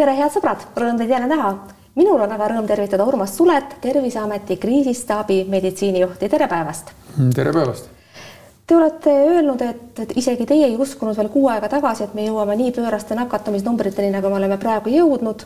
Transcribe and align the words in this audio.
tere, 0.00 0.16
head 0.16 0.32
sõbrad, 0.32 0.64
rõõm 0.80 0.98
teid 1.00 1.12
jälle 1.12 1.28
näha. 1.28 1.52
minul 1.98 2.20
on 2.22 2.30
väga 2.30 2.48
rõõm 2.48 2.66
tervitada 2.66 3.04
Urmas 3.04 3.34
Sulet, 3.36 3.76
Terviseameti 3.80 4.56
kriisistaabi 4.56 5.44
meditsiinijuhti, 5.48 6.28
tere 6.28 6.48
päevast. 6.48 6.92
tere 7.34 7.52
päevast. 7.52 7.88
Te 8.66 8.76
olete 8.76 9.10
öelnud, 9.10 9.60
et, 9.60 10.12
isegi 10.16 10.46
teie 10.46 10.66
ei 10.66 10.76
uskunud 10.76 11.16
veel 11.16 11.28
kuu 11.28 11.48
aega 11.48 11.68
tagasi, 11.68 12.04
et 12.04 12.14
me 12.14 12.24
jõuame 12.24 12.56
nii 12.56 12.72
pööraste 12.72 13.14
nakatumisnumbriteni, 13.18 14.12
nagu 14.14 14.30
me 14.30 14.38
oleme 14.38 14.58
praegu 14.58 14.90
jõudnud. 14.94 15.44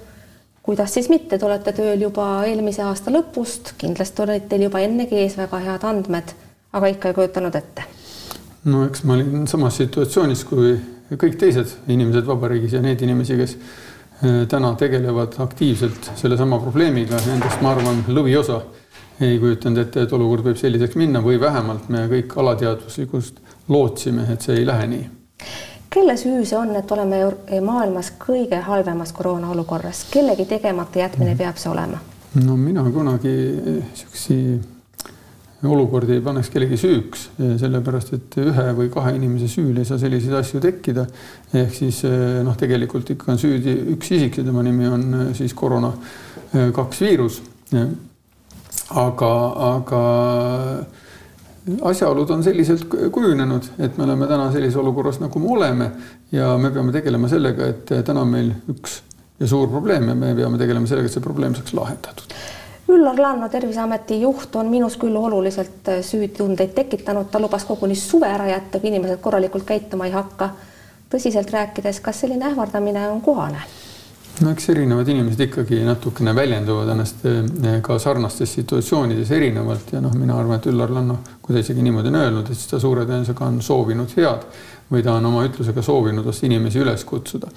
kuidas 0.62 0.94
siis 0.94 1.08
mitte, 1.08 1.38
te 1.38 1.46
olete 1.46 1.72
tööl 1.72 2.00
juba 2.00 2.44
eelmise 2.46 2.82
aasta 2.82 3.10
lõpust, 3.10 3.74
kindlasti 3.78 4.22
olid 4.22 4.46
teil 4.48 4.62
juba 4.62 4.80
ennegi 4.80 5.16
ees 5.16 5.36
väga 5.36 5.58
head 5.58 5.84
andmed, 5.84 6.34
aga 6.72 6.86
ikka 6.86 7.08
ei 7.08 7.14
kujutanud 7.14 7.54
ette. 7.54 7.82
no 8.64 8.84
eks 8.84 9.02
ma 9.04 9.14
olin 9.14 9.46
samas 9.46 9.76
situatsioonis 9.76 10.44
kui 10.44 10.78
kõik 11.10 11.36
teised 11.38 11.74
inimesed 11.88 12.26
vabariigis 12.26 12.72
ja 12.72 12.80
neid 12.82 13.02
inimesi, 13.02 13.36
kes 13.36 13.56
täna 14.48 14.74
tegelevad 14.78 15.34
aktiivselt 15.38 16.10
sellesama 16.16 16.58
probleemiga, 16.62 17.18
nendest 17.26 17.60
ma 17.64 17.74
arvan, 17.74 18.02
lõviosa 18.08 18.60
ei 19.20 19.38
kujutanud 19.38 19.78
ette, 19.78 20.04
et 20.04 20.12
olukord 20.12 20.46
võib 20.48 20.58
selliseks 20.58 20.96
minna 20.98 21.22
või 21.22 21.38
vähemalt 21.40 21.88
me 21.92 22.06
kõik 22.10 22.34
alateadvuslikust 22.40 23.38
lootsime, 23.68 24.26
et 24.32 24.42
see 24.42 24.58
ei 24.58 24.66
lähe 24.66 24.86
nii. 24.90 25.04
kelle 25.90 26.16
süü 26.18 26.44
see 26.44 26.58
on, 26.58 26.74
et 26.76 26.90
oleme 26.90 27.20
maailmas 27.62 28.12
kõige 28.18 28.58
halvemas 28.66 29.12
koroona 29.12 29.50
olukorras, 29.50 30.06
kellegi 30.10 30.48
tegemata 30.50 30.98
jätmine 30.98 31.36
peab 31.38 31.56
see 31.56 31.70
olema? 31.70 32.00
no 32.44 32.56
mina 32.56 32.82
kunagi 32.90 33.34
niisugusi 33.66 34.38
olukordi 35.70 36.16
ei 36.16 36.22
paneks 36.24 36.50
kellegi 36.52 36.76
süüks, 36.80 37.28
sellepärast 37.60 38.14
et 38.16 38.36
ühe 38.42 38.64
või 38.76 38.88
kahe 38.92 39.14
inimese 39.16 39.48
süül 39.50 39.78
ei 39.80 39.86
saa 39.88 39.98
selliseid 40.00 40.34
asju 40.38 40.60
tekkida. 40.62 41.06
ehk 41.54 41.74
siis 41.74 42.02
noh, 42.44 42.56
tegelikult 42.58 43.10
ikka 43.14 43.32
on 43.32 43.40
süüdi 43.40 43.76
üks 43.94 44.10
isik 44.16 44.38
ja 44.38 44.44
tema 44.44 44.62
nimi 44.66 44.88
on 44.88 45.06
siis 45.34 45.54
koroona 45.54 45.92
kaks 46.74 47.00
viirus. 47.00 47.40
aga, 48.90 49.32
aga 49.70 50.02
asjaolud 51.82 52.30
on 52.30 52.44
selliselt 52.44 52.84
kujunenud, 53.12 53.70
et 53.78 53.96
me 53.98 54.04
oleme 54.04 54.28
täna 54.28 54.50
sellises 54.52 54.76
olukorras, 54.76 55.20
nagu 55.22 55.40
me 55.40 55.48
oleme 55.56 55.90
ja 56.32 56.56
me 56.58 56.70
peame 56.70 56.92
tegelema 56.92 57.28
sellega, 57.28 57.70
et 57.72 57.94
täna 58.04 58.26
on 58.26 58.34
meil 58.34 58.52
üks 58.74 59.00
ja 59.40 59.48
suur 59.48 59.70
probleem 59.72 60.08
ja 60.12 60.18
me 60.18 60.34
peame 60.36 60.60
tegelema 60.60 60.86
sellega, 60.86 61.08
et 61.08 61.16
see 61.16 61.24
probleem 61.24 61.56
saaks 61.56 61.74
lahendatud 61.74 62.36
Üllar 62.88 63.16
Lanno, 63.16 63.48
Terviseameti 63.48 64.20
juht, 64.20 64.56
on 64.56 64.68
minus 64.68 64.98
küll 65.00 65.16
oluliselt 65.16 65.88
äh, 65.88 66.02
süütundeid 66.04 66.74
tekitanud, 66.76 67.30
ta 67.32 67.40
lubas 67.40 67.64
koguni 67.64 67.96
suve 67.96 68.28
ära 68.28 68.50
jätta, 68.50 68.80
kui 68.80 68.92
inimesed 68.92 69.22
korralikult 69.24 69.64
käituma 69.64 70.08
ei 70.10 70.12
hakka. 70.12 70.50
tõsiselt 71.14 71.50
rääkides, 71.52 72.00
kas 72.02 72.20
selline 72.20 72.48
ähvardamine 72.50 73.08
on 73.08 73.20
kohane? 73.20 73.62
no 74.42 74.50
eks 74.50 74.68
erinevad 74.72 75.08
inimesed 75.08 75.40
ikkagi 75.46 75.78
natukene 75.86 76.32
väljenduvad 76.34 76.88
ennast 76.90 77.24
äh, 77.30 77.80
ka 77.82 77.98
sarnastes 77.98 78.52
situatsioonides 78.58 79.30
erinevalt 79.30 79.92
ja 79.94 80.00
noh, 80.02 80.12
mina 80.18 80.36
arvan, 80.38 80.58
et 80.58 80.66
Üllar 80.66 80.90
Lanno, 80.92 81.18
kui 81.42 81.54
ta 81.54 81.62
isegi 81.62 81.82
niimoodi 81.82 82.10
on 82.10 82.20
öelnud, 82.20 82.50
et 82.50 82.58
siis 82.58 82.72
ta 82.72 82.80
suure 82.82 83.06
tõenäosusega 83.06 83.46
on 83.48 83.62
soovinud 83.62 84.16
head 84.18 84.44
või 84.90 85.04
ta 85.04 85.16
on 85.18 85.30
oma 85.30 85.44
ütlusega 85.46 85.82
soovinud 85.82 86.28
inimesi 86.42 86.82
üles 86.82 87.04
kutsuda. 87.08 87.48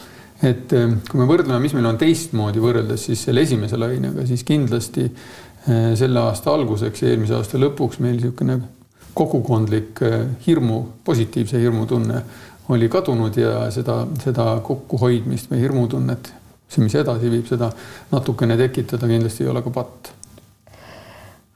Et 0.43 0.73
eh, 0.77 0.95
kui 1.09 1.19
me 1.19 1.27
võrdleme, 1.29 1.59
mis 1.63 1.73
meil 1.73 1.89
on 1.89 1.97
teistmoodi 1.97 2.61
võrreldes 2.61 3.07
siis 3.09 3.23
selle 3.27 3.41
esimese 3.47 3.77
lainega, 3.79 4.25
siis 4.29 4.43
kindlasti 4.45 5.07
eh, 5.07 5.93
selle 5.97 6.21
aasta 6.21 6.53
alguseks 6.53 7.03
ja 7.03 7.13
eelmise 7.13 7.37
aasta 7.37 7.61
lõpuks 7.61 8.01
meil 8.03 8.19
niisugune 8.19 8.59
kogukondlik 9.17 10.03
eh, 10.05 10.19
hirmu, 10.45 10.83
positiivse 11.05 11.61
hirmutunne 11.61 12.21
oli 12.69 12.89
kadunud 12.91 13.37
ja 13.39 13.65
seda, 13.71 14.01
seda 14.21 14.49
kokkuhoidmist 14.63 15.49
või 15.51 15.63
hirmutunnet, 15.63 16.29
see, 16.67 16.83
mis 16.83 16.95
edasi 16.99 17.31
viib, 17.31 17.47
seda 17.49 17.71
natukene 18.11 18.59
tekitada 18.59 19.09
kindlasti 19.09 19.45
ei 19.45 19.51
ole 19.53 19.63
ka 19.65 19.73
patt 19.73 20.11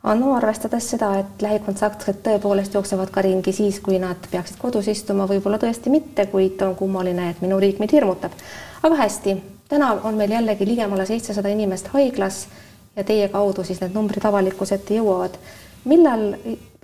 Anno, 0.04 0.32
arvestades 0.34 0.88
seda, 0.90 1.12
et 1.22 1.44
lähikontaktsed 1.46 2.24
tõepoolest 2.26 2.74
jooksevad 2.74 3.12
ka 3.14 3.22
ringi 3.22 3.52
siis, 3.54 3.78
kui 3.86 4.00
nad 4.02 4.24
peaksid 4.32 4.58
kodus 4.58 4.88
istuma, 4.90 5.28
võib-olla 5.30 5.60
tõesti 5.62 5.94
mitte, 5.94 6.26
kuid 6.32 6.62
on 6.66 6.74
kummaline, 6.76 7.28
et 7.30 7.42
minu 7.44 7.60
riik 7.62 7.78
meid 7.78 7.94
hirmutab. 7.94 8.34
Aga 8.82 8.98
hästi, 9.04 9.36
täna 9.70 9.92
on 10.02 10.18
meil 10.18 10.34
jällegi 10.34 10.66
ligemale 10.66 11.06
seitsesada 11.06 11.52
inimest 11.54 11.92
haiglas 11.94 12.48
ja 12.96 13.06
teie 13.06 13.28
kaudu 13.30 13.64
siis 13.64 13.82
need 13.84 13.94
numbrid 13.94 14.26
avalikkuse 14.26 14.80
ette 14.80 14.98
jõuavad. 14.98 15.38
millal 15.86 16.34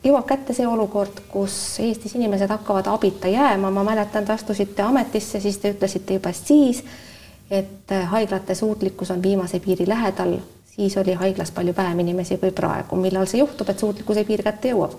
jõuab 0.04 0.26
kätte 0.30 0.54
see 0.54 0.68
olukord, 0.68 1.24
kus 1.30 1.80
Eestis 1.82 2.16
inimesed 2.16 2.50
hakkavad 2.54 2.88
abita 2.88 3.28
jääma, 3.28 3.72
ma 3.72 3.84
mäletan, 3.84 4.26
te 4.26 4.34
astusite 4.34 4.82
ametisse, 4.82 5.40
siis 5.40 5.58
te 5.58 5.74
ütlesite 5.74 6.20
juba 6.20 6.34
siis, 6.34 6.84
et 7.50 7.94
haiglate 8.14 8.56
suutlikkus 8.56 9.12
on 9.12 9.24
viimase 9.24 9.60
piiri 9.60 9.88
lähedal, 9.88 10.38
siis 10.78 10.98
oli 10.98 11.14
haiglas 11.18 11.52
palju 11.52 11.74
vähem 11.78 12.00
inimesi 12.06 12.38
kui 12.38 12.52
praegu, 12.56 12.96
millal 13.02 13.28
see 13.30 13.42
juhtub, 13.42 13.70
et 13.70 13.80
suutlikkuse 13.80 14.24
piir 14.28 14.46
kätte 14.46 14.74
jõuab? 14.74 14.98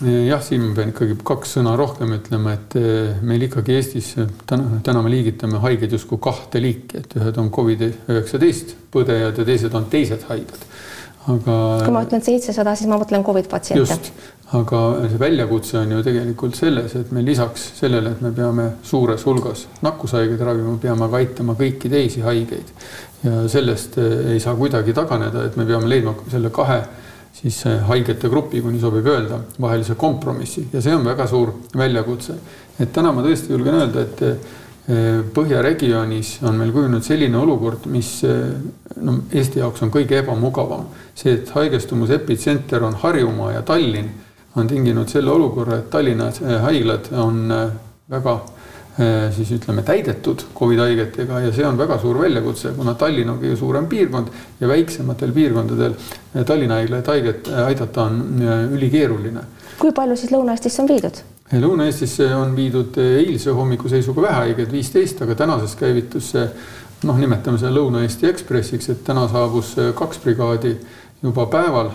jah, 0.00 0.40
siin 0.44 0.62
ma 0.64 0.74
pean 0.76 0.92
ikkagi 0.94 1.16
kaks 1.26 1.56
sõna 1.58 1.74
rohkem 1.76 2.14
ütlema, 2.16 2.54
et 2.56 2.76
eh, 2.80 3.20
meil 3.26 3.44
ikkagi 3.48 3.76
Eestis 3.76 4.14
täna, 4.48 4.80
täna 4.86 5.02
me 5.04 5.12
liigitame 5.12 5.60
haigeid 5.60 5.92
justkui 5.96 6.20
kahte 6.22 6.62
liiki, 6.62 7.02
et 7.02 7.16
ühed 7.18 7.40
on 7.42 7.50
Covid 7.52 7.84
üheksateist 7.90 8.76
põdejad 8.94 9.40
ja 9.40 9.46
teised 9.48 9.76
on 9.76 9.88
teised 9.92 10.24
haiged. 10.30 10.66
aga. 11.28 11.56
kui 11.84 11.92
ma 11.96 12.04
ütlen 12.06 12.24
seitsesada, 12.24 12.74
siis 12.76 12.88
ma 12.88 13.00
mõtlen 13.00 13.24
Covid 13.26 13.50
patsiente. 13.52 13.98
aga 14.56 14.80
see 15.04 15.20
väljakutse 15.20 15.78
on 15.82 15.92
ju 15.96 16.00
tegelikult 16.06 16.56
selles, 16.56 16.96
et 16.96 17.12
me 17.12 17.24
lisaks 17.26 17.68
sellele, 17.82 18.16
et 18.16 18.24
me 18.24 18.32
peame 18.36 18.70
suures 18.82 19.26
hulgas 19.28 19.66
nakkushaigeid 19.84 20.48
ravima, 20.48 20.78
peame 20.80 21.10
ka 21.12 21.20
aitama 21.20 21.58
kõiki 21.60 21.92
teisi 21.92 22.24
haigeid 22.24 22.72
ja 23.24 23.48
sellest 23.48 23.98
eh, 23.98 24.32
ei 24.34 24.40
saa 24.40 24.56
kuidagi 24.56 24.94
taganeda, 24.96 25.44
et 25.46 25.56
me 25.56 25.66
peame 25.68 25.88
leidma 25.88 26.14
selle 26.30 26.50
kahe 26.54 26.80
siis 27.40 27.62
haigete 27.86 28.28
grupi, 28.28 28.60
kui 28.60 28.72
nii 28.74 28.82
sobib 28.82 29.06
öelda, 29.06 29.38
vahelise 29.60 29.94
kompromissi 29.96 30.66
ja 30.72 30.82
see 30.82 30.94
on 30.96 31.04
väga 31.06 31.26
suur 31.30 31.52
väljakutse. 31.76 32.34
et 32.80 32.92
täna 32.92 33.12
ma 33.12 33.22
tõesti 33.22 33.54
julgen 33.54 33.78
öelda, 33.82 34.06
et 34.08 34.26
eh, 34.30 34.58
Põhja 35.30 35.60
regioonis 35.62 36.40
on 36.42 36.56
meil 36.58 36.72
kujunenud 36.74 37.04
selline 37.06 37.36
olukord, 37.38 37.84
mis 37.86 38.08
no 38.24 39.12
Eesti 39.30 39.60
jaoks 39.60 39.84
on 39.86 39.90
kõige 39.94 40.16
ebamugavam. 40.18 40.88
see, 41.14 41.36
et 41.36 41.50
haigestumus 41.54 42.10
epitsenter 42.10 42.82
on 42.82 42.96
Harjumaa 42.98 43.52
ja 43.52 43.62
Tallinn, 43.62 44.08
on 44.56 44.66
tinginud 44.66 45.08
selle 45.08 45.30
olukorra, 45.30 45.78
et 45.78 45.90
Tallinna 45.92 46.32
haiglad 46.64 47.12
on 47.12 47.52
väga 48.10 48.34
Äh, 48.34 48.59
siis 49.34 49.50
ütleme 49.56 49.82
täidetud 49.86 50.42
Covid 50.56 50.82
haigetega 50.84 51.40
ja 51.46 51.52
see 51.54 51.66
on 51.66 51.78
väga 51.78 51.98
suur 52.02 52.18
väljakutse, 52.20 52.72
kuna 52.76 52.94
Tallinn 52.98 53.30
on 53.32 53.38
kõige 53.40 53.56
suurem 53.56 53.86
piirkond 53.90 54.28
ja 54.60 54.68
väiksematel 54.68 55.32
piirkondadel 55.36 55.94
äh, 55.96 56.44
Tallinna 56.46 56.80
haiglat 56.80 57.08
haiget 57.12 57.48
äh, 57.48 57.66
aidata 57.66 58.08
on 58.08 58.42
ülikeeruline. 58.76 59.46
kui 59.78 59.94
palju 59.96 60.16
siis 60.16 60.32
Lõuna-Eestisse 60.34 60.82
on 60.82 60.90
viidud? 60.90 61.22
Lõuna-Eestisse 61.64 62.28
on 62.36 62.52
viidud 62.56 62.98
eilse 63.02 63.50
hommikuseisuga 63.56 64.22
vähehaigeid, 64.28 64.70
viisteist, 64.72 65.22
aga 65.24 65.34
tänasest 65.34 65.78
käivitus 65.80 66.30
see 66.34 66.44
noh, 67.08 67.16
nimetame 67.18 67.58
seda 67.58 67.72
Lõuna-Eesti 67.74 68.28
Ekspressiks, 68.30 68.92
et 68.92 69.02
täna 69.06 69.26
saabus 69.32 69.74
kaks 69.98 70.20
brigaadi 70.22 70.76
juba 71.22 71.46
päeval 71.50 71.90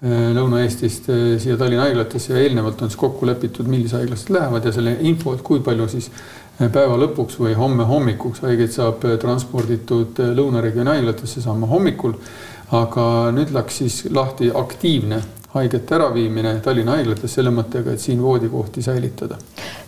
Lõuna-Eestist 0.00 1.10
siia 1.42 1.58
Tallinna 1.60 1.82
haiglatesse 1.84 2.32
ja 2.32 2.40
eelnevalt 2.40 2.80
on 2.80 2.88
siis 2.88 2.96
kokku 3.00 3.26
lepitud, 3.28 3.66
millise 3.68 3.98
haiglasse 3.98 4.32
lähevad 4.32 4.64
ja 4.64 4.72
selle 4.72 4.94
info, 5.04 5.34
et 5.36 5.42
kui 5.44 5.60
palju 5.60 5.88
siis 5.92 6.08
päeva 6.68 6.96
lõpuks 7.00 7.38
või 7.40 7.54
homme 7.56 7.84
hommikuks 7.88 8.42
haigeid 8.44 8.72
saab 8.74 9.04
äh, 9.08 9.16
transporditud 9.20 10.18
äh, 10.20 10.32
lõunaregiooni 10.36 10.96
haiglatesse, 10.96 11.40
saame 11.40 11.66
hommikul. 11.70 12.16
aga 12.70 13.04
nüüd 13.34 13.50
läks 13.50 13.78
siis 13.80 14.04
lahti 14.14 14.50
aktiivne 14.54 15.16
haigete 15.54 15.94
äraviimine 15.96 16.52
Tallinna 16.62 16.92
haiglates 16.94 17.34
selle 17.34 17.50
mõttega, 17.50 17.92
et 17.92 18.00
siin 18.00 18.22
voodikohti 18.22 18.82
säilitada. 18.82 19.38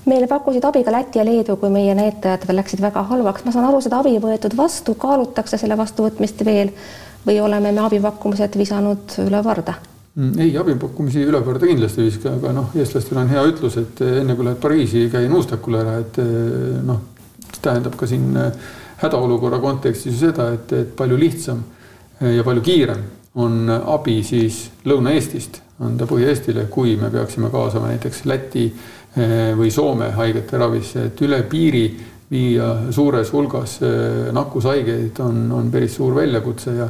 meile 0.07 0.27
pakkusid 0.27 0.65
abi 0.65 0.85
ka 0.85 0.93
Läti 0.93 1.19
ja 1.19 1.25
Leedu, 1.25 1.57
kui 1.57 1.71
meie 1.71 1.95
näitajad 1.95 2.49
läksid 2.51 2.81
väga 2.81 3.03
halvaks, 3.03 3.45
ma 3.45 3.53
saan 3.53 3.69
aru, 3.69 3.81
seda 3.81 4.01
abi 4.01 4.17
võetud 4.19 4.57
vastu, 4.57 4.95
kaalutakse 4.95 5.59
selle 5.59 5.77
vastuvõtmist 5.77 6.45
veel 6.45 6.73
või 7.27 7.41
oleme 7.41 7.73
me 7.73 7.81
abipakkumised 7.81 8.59
visanud 8.59 9.21
üle 9.29 9.45
varda 9.45 9.79
ei, 10.17 10.53
abipakkumisi 10.59 11.25
üle 11.25 11.41
korda 11.45 11.69
kindlasti 11.69 12.03
ei 12.03 12.11
viska, 12.11 12.35
aga 12.37 12.53
noh, 12.53 12.75
eestlastel 12.77 13.21
on 13.23 13.31
hea 13.33 13.43
ütlus, 13.49 13.79
et 13.81 14.03
eh, 14.05 14.19
enne 14.21 14.37
kui 14.37 14.45
lähed 14.45 14.61
Pariisi, 14.61 15.07
käi 15.13 15.29
nuustakul 15.33 15.79
ära, 15.81 15.97
et 16.03 16.21
eh, 16.21 16.77
noh, 16.85 17.01
tähendab 17.63 17.97
ka 17.97 18.09
siin 18.11 18.29
eh, 18.37 18.69
hädaolukorra 19.03 19.61
kontekstis 19.63 20.13
ju 20.13 20.27
seda, 20.27 20.51
et, 20.53 20.73
et 20.77 20.93
palju 20.97 21.17
lihtsam 21.19 21.63
ja 22.23 22.45
palju 22.47 22.63
kiirem 22.63 23.01
on 23.43 23.67
abi 23.73 24.21
siis 24.23 24.69
Lõuna-Eestist 24.87 25.57
anda 25.83 26.07
Põhja-Eestile, 26.07 26.69
kui 26.71 26.93
me 27.01 27.09
peaksime 27.11 27.49
kaasama 27.51 27.89
näiteks 27.91 28.21
Läti 28.31 28.69
või 29.59 29.73
Soome 29.75 30.13
haigete 30.15 30.61
ravisse, 30.61 31.09
et 31.09 31.23
üle 31.27 31.41
piiri 31.51 31.83
viia 32.31 32.69
suures 32.95 33.33
hulgas 33.35 33.81
nakkushaigeid 34.37 35.19
on, 35.25 35.43
on 35.57 35.73
päris 35.75 35.97
suur 35.99 36.15
väljakutse 36.21 36.77
ja 36.77 36.87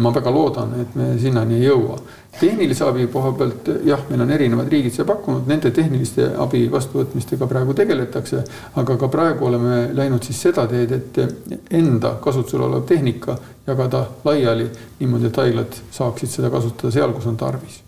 ma 0.00 0.14
väga 0.14 0.32
loodan, 0.32 0.72
et 0.80 0.96
me 0.96 1.10
sinnani 1.20 1.58
ei 1.58 1.66
jõua. 1.66 1.98
Tehnilise 2.40 2.84
abi 2.84 3.06
koha 3.12 3.32
pealt 3.38 3.68
jah, 3.86 4.00
meil 4.08 4.24
on 4.24 4.30
erinevad 4.30 4.68
riigid 4.72 4.94
seda 4.96 5.06
pakkunud, 5.12 5.46
nende 5.50 5.70
tehniliste 5.74 6.30
abi 6.40 6.64
vastuvõtmistega 6.72 7.48
praegu 7.50 7.74
tegeletakse, 7.78 8.42
aga 8.80 8.96
ka 9.00 9.08
praegu 9.08 9.48
oleme 9.48 9.88
läinud 9.94 10.22
siis 10.26 10.42
seda 10.48 10.66
teed, 10.70 10.92
et 10.92 11.70
enda 11.70 12.16
kasutusel 12.24 12.66
olev 12.66 12.84
tehnika 12.88 13.36
jagada 13.66 14.04
laiali 14.24 14.68
niimoodi, 15.00 15.30
et 15.30 15.42
haiglad 15.44 15.78
saaksid 15.90 16.38
seda 16.38 16.50
kasutada 16.50 16.92
seal, 16.94 17.12
kus 17.16 17.30
on 17.30 17.36
tarvis 17.40 17.82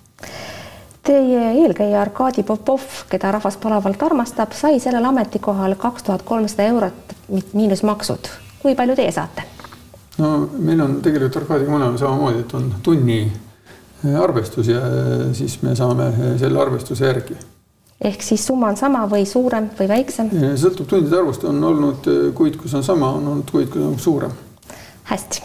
Teie 1.06 1.52
eelkäija 1.52 2.00
Arkadi 2.02 2.42
Popov, 2.42 2.82
keda 3.10 3.31
rahvas 3.31 3.54
palavalt 3.62 4.00
armastab, 4.02 4.56
sai 4.58 4.81
sellel 4.82 5.04
ametikohal 5.06 5.76
kaks 5.78 6.02
tuhat 6.02 6.25
kolmsada 6.26 6.66
eurot 6.66 7.14
miinus 7.52 7.84
maksud. 7.87 8.26
kui 8.62 8.75
palju 8.75 8.96
teie 8.96 9.12
saate? 9.12 9.42
no 10.19 10.49
meil 10.58 10.81
on 10.81 10.96
tegelikult 11.02 11.37
Arkadiga 11.42 11.70
mõlemal 11.70 11.99
samamoodi, 12.00 12.40
et 12.42 12.54
on 12.58 12.72
tunni 12.82 13.20
arvestus 14.20 14.69
ja 14.69 14.81
eh, 14.81 15.26
siis 15.32 15.60
me 15.62 15.75
saame 15.76 16.08
eh, 16.08 16.38
selle 16.40 16.60
arvestuse 16.60 17.06
järgi. 17.06 17.37
ehk 18.00 18.22
siis 18.22 18.46
summa 18.46 18.69
on 18.69 18.76
sama 18.76 19.06
või 19.10 19.26
suurem 19.26 19.70
või 19.78 19.88
väiksem? 19.88 20.31
sõltub 20.56 20.87
tundide 20.87 21.19
arvust, 21.19 21.44
on 21.44 21.64
olnud 21.64 22.08
kuid, 22.34 22.56
kus 22.60 22.75
on 22.75 22.84
sama, 22.84 23.10
on 23.19 23.28
olnud 23.28 23.50
kuid, 23.50 23.69
kus 23.72 23.84
on 23.84 23.98
suurem. 23.98 24.32
hästi 25.12 25.43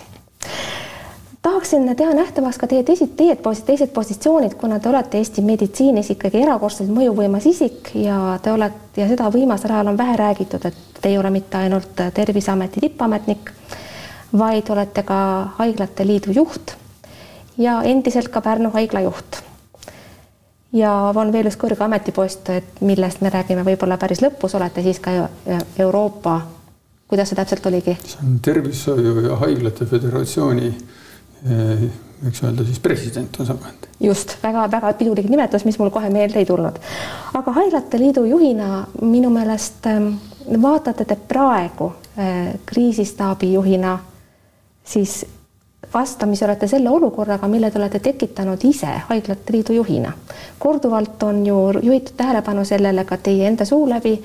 tahaksin 1.41 1.95
teha 1.95 2.13
nähtavaks 2.13 2.57
ka 2.57 2.67
teie 2.67 2.83
teised, 2.83 3.15
teie 3.17 3.37
teised 3.65 3.93
positsioonid, 3.93 4.53
kuna 4.61 4.79
te 4.79 4.89
olete 4.89 5.17
Eesti 5.17 5.41
meditsiinis 5.41 6.11
ikkagi 6.13 6.43
erakordselt 6.43 6.91
mõjuvõimas 6.93 7.47
isik 7.49 7.95
ja 7.95 8.37
te 8.43 8.51
olete 8.51 9.01
ja 9.01 9.07
seda 9.09 9.31
viimasel 9.33 9.71
ajal 9.71 9.93
on 9.93 9.97
vähe 9.97 10.17
räägitud, 10.19 10.65
et 10.65 11.01
te 11.01 11.09
ei 11.09 11.17
ole 11.17 11.29
mitte 11.33 11.57
ainult 11.57 12.03
Terviseameti 12.13 12.83
tippametnik 12.83 13.51
vaid 14.37 14.69
olete 14.69 15.03
ka 15.03 15.17
Haiglate 15.57 16.07
Liidu 16.07 16.31
juht 16.35 16.75
ja 17.61 17.81
endiselt 17.83 18.29
ka 18.29 18.41
Pärnu 18.41 18.71
haigla 18.73 19.01
juht. 19.05 19.41
ja 20.73 20.91
on 21.15 21.33
veel 21.33 21.49
üks 21.49 21.59
kõrge 21.59 21.83
ametipost, 21.83 22.49
et 22.49 22.81
millest 22.81 23.21
me 23.21 23.29
räägime 23.29 23.65
võib-olla 23.67 23.97
päris 23.99 24.21
lõpus, 24.23 24.55
olete 24.55 24.83
siis 24.83 24.99
ka 25.03 25.27
Euroopa, 25.79 26.39
kuidas 27.07 27.29
see 27.29 27.39
täpselt 27.39 27.65
oligi? 27.65 27.97
see 28.05 28.23
on 28.23 28.39
Tervishoiu 28.39 29.27
ja 29.27 29.35
Haiglate 29.41 29.85
Föderatsiooni 29.85 30.69
eh, 30.71 31.83
võiks 32.23 32.43
öelda 32.45 32.65
siis 32.65 32.79
president 32.79 33.39
on 33.39 33.45
sama. 33.45 33.73
just 33.99 34.37
väga-väga 34.43 34.93
pidulik 34.99 35.29
nimetus, 35.29 35.65
mis 35.65 35.79
mul 35.79 35.89
kohe 35.89 36.09
meelde 36.09 36.39
ei 36.39 36.45
tulnud. 36.45 36.79
aga 37.33 37.57
Haiglate 37.59 37.99
Liidu 37.99 38.25
juhina 38.29 38.85
minu 39.01 39.29
meelest 39.29 39.85
ehm, 39.91 40.13
vaatate 40.61 41.05
te 41.05 41.19
praegu 41.27 41.91
eh, 42.17 42.55
kriisistaabi 42.65 43.53
juhina 43.53 43.99
siis 44.83 45.25
vastamisi 45.93 46.45
olete 46.45 46.67
selle 46.67 46.89
olukorraga, 46.89 47.47
mille 47.47 47.71
te 47.71 47.79
olete 47.79 47.99
tekitanud 47.99 48.59
ise 48.63 48.87
Haiglate 49.09 49.53
Liidu 49.53 49.73
juhina. 49.73 50.11
korduvalt 50.59 51.23
on 51.23 51.45
ju 51.45 51.55
juhitud 51.81 52.13
tähelepanu 52.17 52.65
sellele 52.65 53.05
ka 53.05 53.17
teie 53.17 53.47
enda 53.47 53.65
suu 53.65 53.89
läbi, 53.89 54.23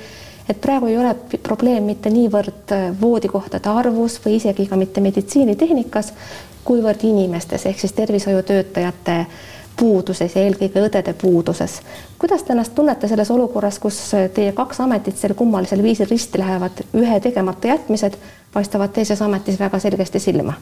et 0.48 0.60
praegu 0.60 0.86
ei 0.86 0.98
ole 0.98 1.16
probleem 1.42 1.82
mitte 1.82 2.10
niivõrd 2.10 2.74
voodikohtade 3.00 3.68
arvus 3.68 4.20
või 4.26 4.36
isegi 4.36 4.66
ka 4.66 4.76
mitte 4.76 5.00
meditsiinitehnikas, 5.00 6.12
kuivõrd 6.64 7.02
inimestes 7.02 7.66
ehk 7.66 7.80
siis 7.80 7.92
tervishoiutöötajate 7.92 9.26
puuduses 9.76 10.36
ja 10.36 10.42
eelkõige 10.42 10.86
õdede 10.88 11.12
puuduses. 11.20 11.80
kuidas 12.18 12.42
te 12.42 12.52
ennast 12.52 12.74
tunnete 12.74 13.08
selles 13.08 13.30
olukorras, 13.30 13.78
kus 13.78 14.00
teie 14.34 14.52
kaks 14.52 14.80
ametit 14.80 15.16
sel 15.16 15.34
kummalisel 15.34 15.82
viisil 15.82 16.06
risti 16.10 16.38
lähevad, 16.38 16.82
ühe 16.94 17.20
tegemata 17.20 17.68
jätmised 17.68 18.16
paistavad 18.52 18.90
teises 18.90 19.22
ametis 19.22 19.60
väga 19.60 19.78
selgesti 19.78 20.18
silma? 20.18 20.54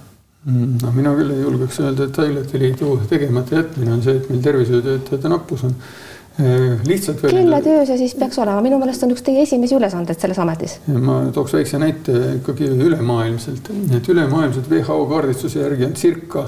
Mm, 0.44 0.74
no 0.82 0.90
mina 0.92 1.14
küll 1.16 1.30
ei 1.32 1.40
julgeks 1.40 1.78
öelda, 1.80 2.04
et 2.04 2.18
Haiglate 2.20 2.58
Liidu 2.60 2.98
tegemata 3.08 3.62
jätmine 3.62 3.94
on 3.94 4.02
see, 4.04 4.18
et 4.18 4.26
meil 4.28 4.42
tervishoiutöötajate 4.44 5.30
nappus 5.32 5.62
on 5.64 5.72
äh, 5.72 6.82
lihtsalt 6.84 7.22
kelle 7.24 7.60
töö 7.64 7.86
see 7.88 7.96
siis 8.02 8.12
peaks 8.20 8.36
olema, 8.42 8.60
minu 8.66 8.76
meelest 8.82 9.06
on 9.06 9.14
üks 9.14 9.24
teie 9.24 9.46
esimesi 9.46 9.78
ülesandeid 9.78 10.20
selles 10.20 10.42
ametis. 10.44 10.76
ma 10.92 11.22
tooks 11.32 11.56
väikse 11.56 11.80
näite 11.80 12.18
ikkagi 12.42 12.68
ülemaailmselt, 12.74 13.72
et 13.96 14.12
ülemaailmselt 14.12 14.68
WHO 14.68 14.98
kaardistuse 15.14 15.64
järgi 15.64 15.88
on 15.88 15.96
circa 15.96 16.44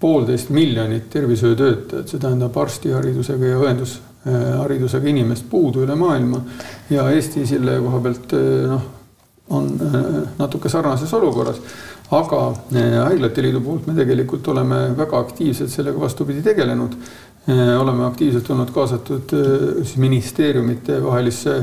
poolteist 0.00 0.52
miljonit 0.52 1.08
tervishoiutöötajat, 1.10 2.12
see 2.12 2.20
tähendab 2.20 2.56
arstiharidusega 2.60 3.54
ja 3.54 3.64
õendusharidusega 3.64 5.08
inimest 5.10 5.48
puudu 5.50 5.82
üle 5.88 5.96
maailma. 5.98 6.44
Ja 6.92 7.08
Eesti 7.10 7.46
selle 7.48 7.80
koha 7.82 8.04
pealt 8.04 8.36
noh, 8.70 8.84
on 9.56 9.72
natuke 10.38 10.68
sarnases 10.68 11.12
olukorras, 11.16 11.58
aga 12.10 12.42
Haiglate 13.04 13.42
Liidu 13.44 13.60
poolt 13.64 13.86
me 13.88 13.94
tegelikult 13.96 14.46
oleme 14.48 14.88
väga 14.96 15.18
aktiivselt 15.20 15.72
sellega 15.72 16.00
vastupidi 16.00 16.42
tegelenud. 16.42 16.94
oleme 17.80 18.04
aktiivselt 18.04 18.50
olnud 18.50 18.70
kaasatud 18.70 19.32
siis 19.78 19.96
ministeeriumite 19.96 20.98
vahelisse 21.02 21.54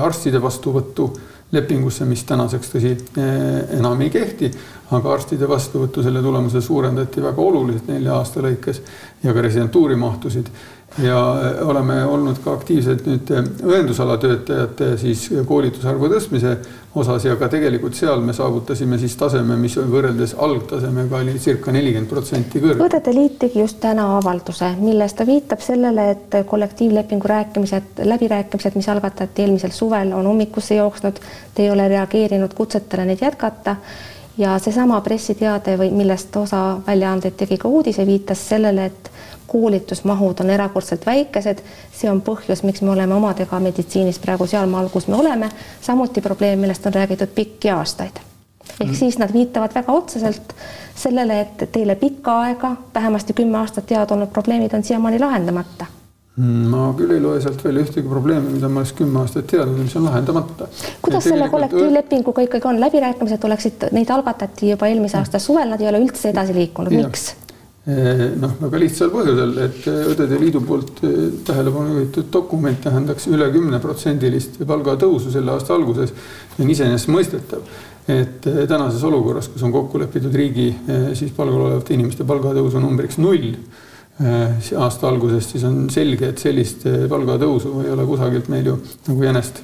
arstide 0.00 0.40
vastuvõttu 0.42 1.10
lepingusse, 1.52 2.04
mis 2.08 2.24
tänaseks 2.24 2.70
tõsi 2.72 2.94
enam 3.76 4.00
ei 4.00 4.10
kehti, 4.10 4.50
aga 4.96 5.12
arstide 5.12 5.48
vastuvõttu 5.48 6.02
selle 6.02 6.22
tulemusel 6.22 6.64
suurendati 6.64 7.22
väga 7.22 7.42
oluliselt 7.42 7.90
nelja 7.92 8.16
aasta 8.16 8.42
lõikes 8.44 8.80
ja 9.22 9.34
ka 9.36 9.44
residentuuri 9.44 9.96
mahtusid 10.00 10.48
ja 11.02 11.18
oleme 11.64 12.04
olnud 12.06 12.38
ka 12.44 12.52
aktiivsed 12.54 13.02
nüüd 13.08 13.30
õendusala 13.66 14.14
töötajate 14.22 14.94
siis 15.00 15.26
koolitusarvu 15.46 16.10
tõstmise 16.12 16.54
osas 16.94 17.24
ja 17.26 17.34
ka 17.40 17.48
tegelikult 17.50 17.96
seal 17.98 18.22
me 18.22 18.32
saavutasime 18.36 18.98
siis 19.02 19.16
taseme, 19.18 19.56
mis 19.58 19.74
võrreldes 19.76 20.36
algtasemega 20.38 21.18
oli 21.24 21.34
circa 21.42 21.74
nelikümmend 21.74 22.10
protsenti 22.10 22.62
kõrgem. 22.62 22.84
õdede 22.86 23.14
liit 23.16 23.38
tegi 23.42 23.58
just 23.58 23.80
täna 23.82 24.06
avalduse, 24.20 24.70
milles 24.78 25.18
ta 25.18 25.26
viitab 25.26 25.62
sellele, 25.64 26.08
et 26.14 26.38
kollektiivlepingu 26.46 27.28
rääkimised, 27.28 28.04
läbirääkimised, 28.14 28.78
mis 28.78 28.88
algatati 28.88 29.42
eelmisel 29.42 29.74
suvel, 29.74 30.14
on 30.14 30.26
ummikusse 30.30 30.78
jooksnud. 30.78 31.18
Te 31.54 31.66
ei 31.66 31.70
ole 31.70 31.88
reageerinud 31.90 32.54
kutsetele 32.54 33.08
neid 33.10 33.22
jätkata 33.26 33.76
ja 34.38 34.58
seesama 34.62 35.00
pressiteade 35.00 35.74
või 35.78 35.90
millest 35.94 36.36
osa 36.36 36.78
väljaandeid 36.86 37.34
tegi 37.38 37.58
ka 37.58 37.68
uudise, 37.68 38.06
viitas 38.06 38.48
sellele, 38.48 38.86
et 38.90 39.10
koolitusmahud 39.54 40.42
on 40.42 40.50
erakordselt 40.50 41.06
väikesed. 41.06 41.62
see 41.94 42.10
on 42.10 42.22
põhjus, 42.26 42.64
miks 42.66 42.82
me 42.82 42.90
oleme 42.90 43.14
omadega 43.14 43.60
meditsiinis 43.62 44.18
praegu 44.18 44.46
sealmaal, 44.50 44.88
kus 44.90 45.08
me 45.08 45.16
oleme. 45.16 45.50
samuti 45.80 46.20
probleem, 46.20 46.58
millest 46.58 46.86
on 46.86 46.94
räägitud 46.94 47.34
pikki 47.34 47.70
aastaid. 47.70 48.22
ehk 48.80 48.90
mm. 48.90 48.94
siis 48.94 49.18
nad 49.18 49.32
viitavad 49.32 49.74
väga 49.74 49.92
otseselt 49.92 50.54
sellele, 50.96 51.40
et 51.40 51.68
teile 51.72 51.94
pikka 51.94 52.38
aega, 52.46 52.76
vähemasti 52.94 53.32
kümme 53.32 53.58
aastat 53.58 53.86
teada 53.86 54.14
olnud 54.14 54.32
probleemid 54.34 54.74
on 54.74 54.82
siiamaani 54.82 55.20
lahendamata 55.20 55.86
Mm, 56.34 56.64
ma 56.66 56.88
küll 56.98 57.12
ei 57.14 57.20
loe 57.22 57.38
sealt 57.38 57.60
välja 57.62 57.84
ühtegi 57.84 58.08
probleemi, 58.10 58.56
mida 58.56 58.66
ma 58.66 58.80
oleks 58.80 58.90
kümme 58.98 59.20
aastat 59.20 59.46
teadnud, 59.52 59.84
mis 59.84 59.92
on 59.94 60.08
lahendamata. 60.08 60.66
kuidas 61.02 61.28
selle 61.28 61.46
kollektiivlepinguga 61.52 62.42
ikkagi 62.48 62.66
on, 62.72 62.80
läbirääkimised 62.82 63.46
oleksid, 63.46 63.86
neid 63.94 64.10
algatati 64.10 64.72
juba 64.72 64.90
eelmise 64.90 65.20
aasta 65.20 65.38
suvel, 65.38 65.70
nad 65.70 65.84
ei 65.84 65.92
ole 65.92 66.02
üldse 66.02 66.32
edasi 66.34 66.56
liikunud, 66.58 66.90
miks? 66.90 67.28
Eh, 67.84 68.20
noh, 68.40 68.52
väga 68.62 68.78
lihtsal 68.80 69.10
põhjusel, 69.12 69.50
et 69.60 69.86
eh, 69.90 70.06
Õdede 70.08 70.38
Liidu 70.40 70.62
poolt 70.64 71.02
eh, 71.04 71.26
tähelepanu 71.44 71.98
juhitud 71.98 72.30
dokument 72.32 72.78
tähendaks 72.80 73.26
üle 73.28 73.50
kümneprotsendilist 73.52 74.56
palgatõusu 74.64 75.28
selle 75.34 75.52
aasta 75.52 75.74
alguses. 75.76 76.14
see 76.54 76.64
on 76.64 76.70
iseenesestmõistetav, 76.72 77.66
et 78.08 78.48
tänases 78.70 79.04
olukorras, 79.04 79.50
kus 79.52 79.66
on 79.68 79.74
kokku 79.74 80.00
lepitud 80.00 80.32
riigi 80.32 80.70
siis 81.12 81.36
palgal 81.36 81.66
olevate 81.66 81.92
inimeste 81.92 82.24
palgatõusu 82.24 82.80
numbriks 82.80 83.20
null 83.20 83.52
aasta 84.16 85.08
algusest, 85.10 85.52
siis 85.52 85.68
on 85.68 85.90
selge, 85.92 86.32
et 86.32 86.40
sellist 86.40 86.88
palgatõusu 86.88 87.82
ei 87.84 87.92
ole 87.92 88.08
kusagilt 88.08 88.48
meil 88.48 88.72
ju 88.72 88.78
nagu 89.10 89.28
jänest 89.28 89.60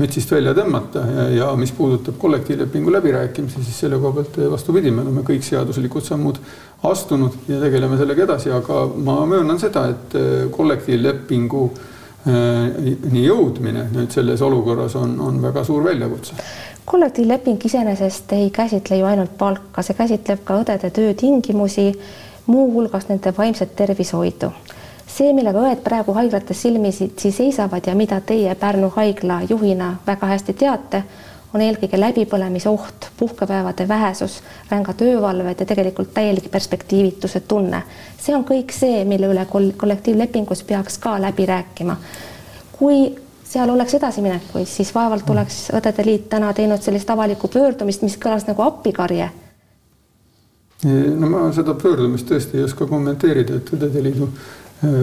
mütsist 0.00 0.32
välja 0.32 0.54
tõmmata 0.56 1.04
ja, 1.04 1.28
ja 1.36 1.48
mis 1.58 1.72
puudutab 1.76 2.18
kollektiivlepingu 2.18 2.92
läbirääkimisi, 2.94 3.64
siis 3.64 3.80
selle 3.84 4.00
koha 4.00 4.20
pealt 4.20 4.38
äh, 4.40 4.50
vastupidi, 4.52 4.90
me 4.90 5.04
oleme 5.04 5.24
kõik 5.26 5.44
seaduslikud 5.46 6.06
sammud 6.06 6.42
astunud 6.88 7.48
ja 7.48 7.60
tegeleme 7.62 7.98
sellega 8.00 8.26
edasi, 8.26 8.50
aga 8.52 8.84
ma 8.96 9.20
möönan 9.28 9.60
seda, 9.62 9.86
et 9.92 10.16
kollektiivlepingu 10.50 11.64
nii 12.22 13.22
jõudmine 13.24 13.88
nüüd 13.90 14.12
selles 14.14 14.42
olukorras 14.46 14.94
on, 14.94 15.16
on 15.20 15.40
väga 15.42 15.64
suur 15.66 15.82
väljakutse 15.82 16.36
kollektiivleping 16.84 17.64
iseenesest 17.64 18.32
ei 18.32 18.50
käsitle 18.50 18.96
ju 18.96 19.06
ainult 19.06 19.36
palka, 19.38 19.82
see 19.82 19.96
käsitleb 19.96 20.42
ka 20.44 20.58
õdede 20.62 20.90
töötingimusi 20.94 21.92
muuhulgas 22.46 23.08
nende 23.08 23.32
vaimset 23.36 23.76
tervishoidu. 23.76 24.50
See, 25.12 25.32
millega 25.36 25.60
õed 25.60 25.82
praegu 25.84 26.14
haiglates 26.16 26.62
silmitsi 26.62 27.32
seisavad 27.32 27.86
ja 27.86 27.94
mida 27.98 28.20
teie 28.20 28.54
Pärnu 28.54 28.92
haigla 28.96 29.42
juhina 29.48 29.96
väga 30.06 30.26
hästi 30.32 30.54
teate, 30.58 31.02
on 31.52 31.60
eelkõige 31.60 32.00
läbipõlemise 32.00 32.70
oht, 32.70 33.10
puhkepäevade 33.18 33.84
vähesus, 33.88 34.38
ränga 34.70 34.94
töövalved 34.96 35.60
ja 35.60 35.66
tegelikult 35.68 36.14
täielik 36.14 36.48
perspektiivituse 36.50 37.40
tunne. 37.40 37.82
see 38.18 38.36
on 38.36 38.44
kõik 38.44 38.72
see, 38.72 39.04
mille 39.04 39.28
üle 39.28 39.46
kollektiivlepingus 39.78 40.62
peaks 40.62 40.98
ka 40.98 41.20
läbi 41.20 41.46
rääkima. 41.46 41.96
kui 42.72 43.14
seal 43.44 43.70
oleks 43.70 43.94
edasiminekuid, 43.94 44.66
siis 44.66 44.94
vaevalt 44.94 45.30
oleks 45.30 45.70
Õdede 45.76 46.06
Liit 46.06 46.28
täna 46.28 46.52
teinud 46.52 46.82
sellist 46.82 47.10
avalikku 47.10 47.48
pöördumist, 47.48 48.02
mis 48.02 48.16
kõlas 48.16 48.46
nagu 48.48 48.62
appikarje. 48.62 49.30
no 51.16 51.28
ma 51.28 51.52
seda 51.52 51.74
pöördumist 51.74 52.30
tõesti 52.30 52.56
ei 52.56 52.64
oska 52.64 52.86
kommenteerida, 52.86 53.60
et 53.60 53.72
Õdede 53.76 54.02
Liidu 54.02 54.28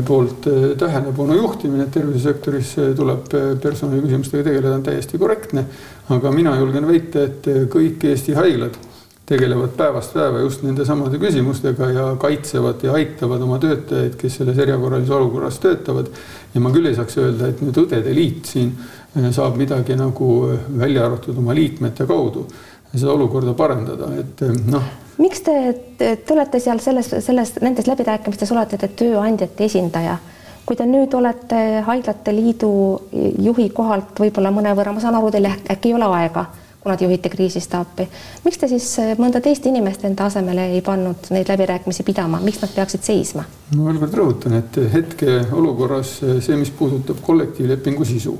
poolt 0.05 0.47
eh, 0.51 0.67
tähelepanu 0.79 1.37
juhtimine, 1.39 1.85
et 1.87 1.95
tervisesektoris 1.95 2.75
eh, 2.77 2.91
tuleb 2.97 3.31
personaliküsimustega 3.63 4.43
tegeleda, 4.49 4.75
on 4.75 4.83
täiesti 4.83 5.17
korrektne. 5.17 5.65
aga 6.09 6.31
mina 6.31 6.55
julgen 6.57 6.87
väita, 6.87 7.23
et 7.23 7.49
kõik 7.69 8.03
Eesti 8.09 8.33
haiglad 8.33 8.79
tegelevad 9.29 9.75
päevast 9.77 10.13
päeva 10.13 10.39
just 10.41 10.63
nende 10.65 10.85
samade 10.85 11.19
küsimustega 11.21 11.89
ja 11.93 12.05
kaitsevad 12.19 12.81
ja 12.83 12.95
aitavad 12.97 13.43
oma 13.45 13.59
töötajaid, 13.61 14.15
kes 14.17 14.39
selles 14.39 14.57
erakorralises 14.57 15.13
olukorras 15.15 15.59
töötavad. 15.61 16.09
ja 16.53 16.61
ma 16.61 16.71
küll 16.73 16.89
ei 16.89 16.95
saaks 16.97 17.19
öelda, 17.21 17.51
et 17.51 17.61
nüüd 17.61 17.77
Õdede 17.77 18.13
Liit 18.15 18.49
siin 18.49 18.71
eh, 18.73 19.29
saab 19.35 19.59
midagi 19.61 19.97
nagu 19.99 20.31
eh, 20.49 20.63
välja 20.81 21.05
arvatud 21.05 21.37
oma 21.37 21.53
liikmete 21.53 22.07
kaudu 22.09 22.47
seda 22.95 23.13
olukorda 23.13 23.53
parandada, 23.53 24.09
et 24.17 24.41
eh, 24.47 24.57
noh. 24.73 24.89
Miks 25.19 25.43
te, 25.45 25.55
te, 25.99 26.15
te 26.15 26.33
olete 26.33 26.59
seal 26.63 26.81
selles, 26.83 27.13
selles, 27.25 27.53
nendes 27.61 27.87
läbirääkimistes 27.87 28.51
olete 28.55 28.79
te 28.79 28.91
tööandjate 29.03 29.67
esindaja 29.67 30.17
kui 30.65 30.77
te 30.77 30.85
nüüd 30.85 31.13
olete 31.17 31.81
Haiglate 31.85 32.33
Liidu 32.35 32.71
juhi 33.41 33.71
kohalt 33.73 34.19
võib-olla 34.21 34.51
mõnevõrra, 34.53 34.93
ma 34.93 35.01
saan 35.01 35.17
aru, 35.17 35.31
teil 35.33 35.49
äkki 35.49 35.89
ei 35.89 35.95
ole 35.97 36.09
aega 36.19 36.45
kuna 36.79 36.97
te 36.97 37.05
juhite 37.05 37.29
kriisistaapi. 37.29 38.07
miks 38.45 38.57
te 38.57 38.67
siis 38.71 38.87
mõnda 39.19 39.41
teist 39.43 39.65
inimest 39.67 40.05
enda 40.07 40.29
asemele 40.29 40.69
ei 40.75 40.81
pannud 40.81 41.27
neid 41.35 41.49
läbirääkimisi 41.51 42.05
pidama, 42.07 42.39
miks 42.43 42.61
nad 42.61 42.71
peaksid 42.75 43.03
seisma? 43.03 43.43
ma 43.75 43.89
veel 43.89 43.99
kord 43.99 44.15
rõhutan, 44.21 44.55
et 44.61 44.79
hetkeolukorras 44.93 46.13
see, 46.21 46.55
mis 46.55 46.71
puudutab 46.71 47.19
kollektiivlepingu 47.25 48.07
sisu, 48.07 48.37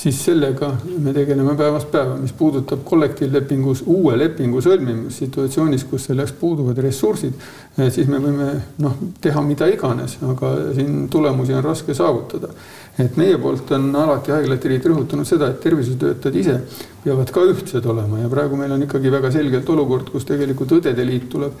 siis 0.00 0.24
sellega 0.24 0.70
me 0.98 1.12
tegeleme 1.12 1.54
päevast 1.56 1.90
päeva, 1.92 2.16
mis 2.16 2.32
puudutab 2.32 2.84
kollektiivlepingus 2.88 3.82
uue 3.86 4.16
lepingu 4.18 4.62
sõlmimist 4.64 5.24
situatsioonis, 5.24 5.84
kus 5.90 6.08
selleks 6.08 6.32
puuduvad 6.40 6.78
ressursid, 6.80 7.34
eh, 7.76 7.90
siis 7.92 8.08
me 8.08 8.20
võime 8.22 8.50
noh, 8.80 8.96
teha 9.20 9.42
mida 9.44 9.68
iganes, 9.68 10.16
aga 10.24 10.54
siin 10.76 11.08
tulemusi 11.12 11.56
on 11.56 11.64
raske 11.64 11.96
saavutada 11.96 12.54
et 12.98 13.16
meie 13.16 13.38
poolt 13.38 13.70
on 13.76 13.90
alati 13.96 14.32
Haiglate 14.34 14.68
Liit 14.68 14.86
rõhutanud 14.90 15.28
seda, 15.28 15.50
et 15.50 15.60
tervishoiutöötajad 15.62 16.38
ise 16.40 16.56
peavad 17.04 17.30
ka 17.32 17.44
ühtsed 17.48 17.86
olema. 17.88 18.18
Ja 18.22 18.30
praegu 18.32 18.58
meil 18.58 18.72
on 18.74 18.82
ikkagi 18.84 19.12
väga 19.12 19.30
selgelt 19.32 19.68
olukord, 19.72 20.10
kus 20.12 20.26
tegelikult 20.28 20.74
Õdede 20.80 21.06
Liit 21.06 21.28
tuleb, 21.32 21.54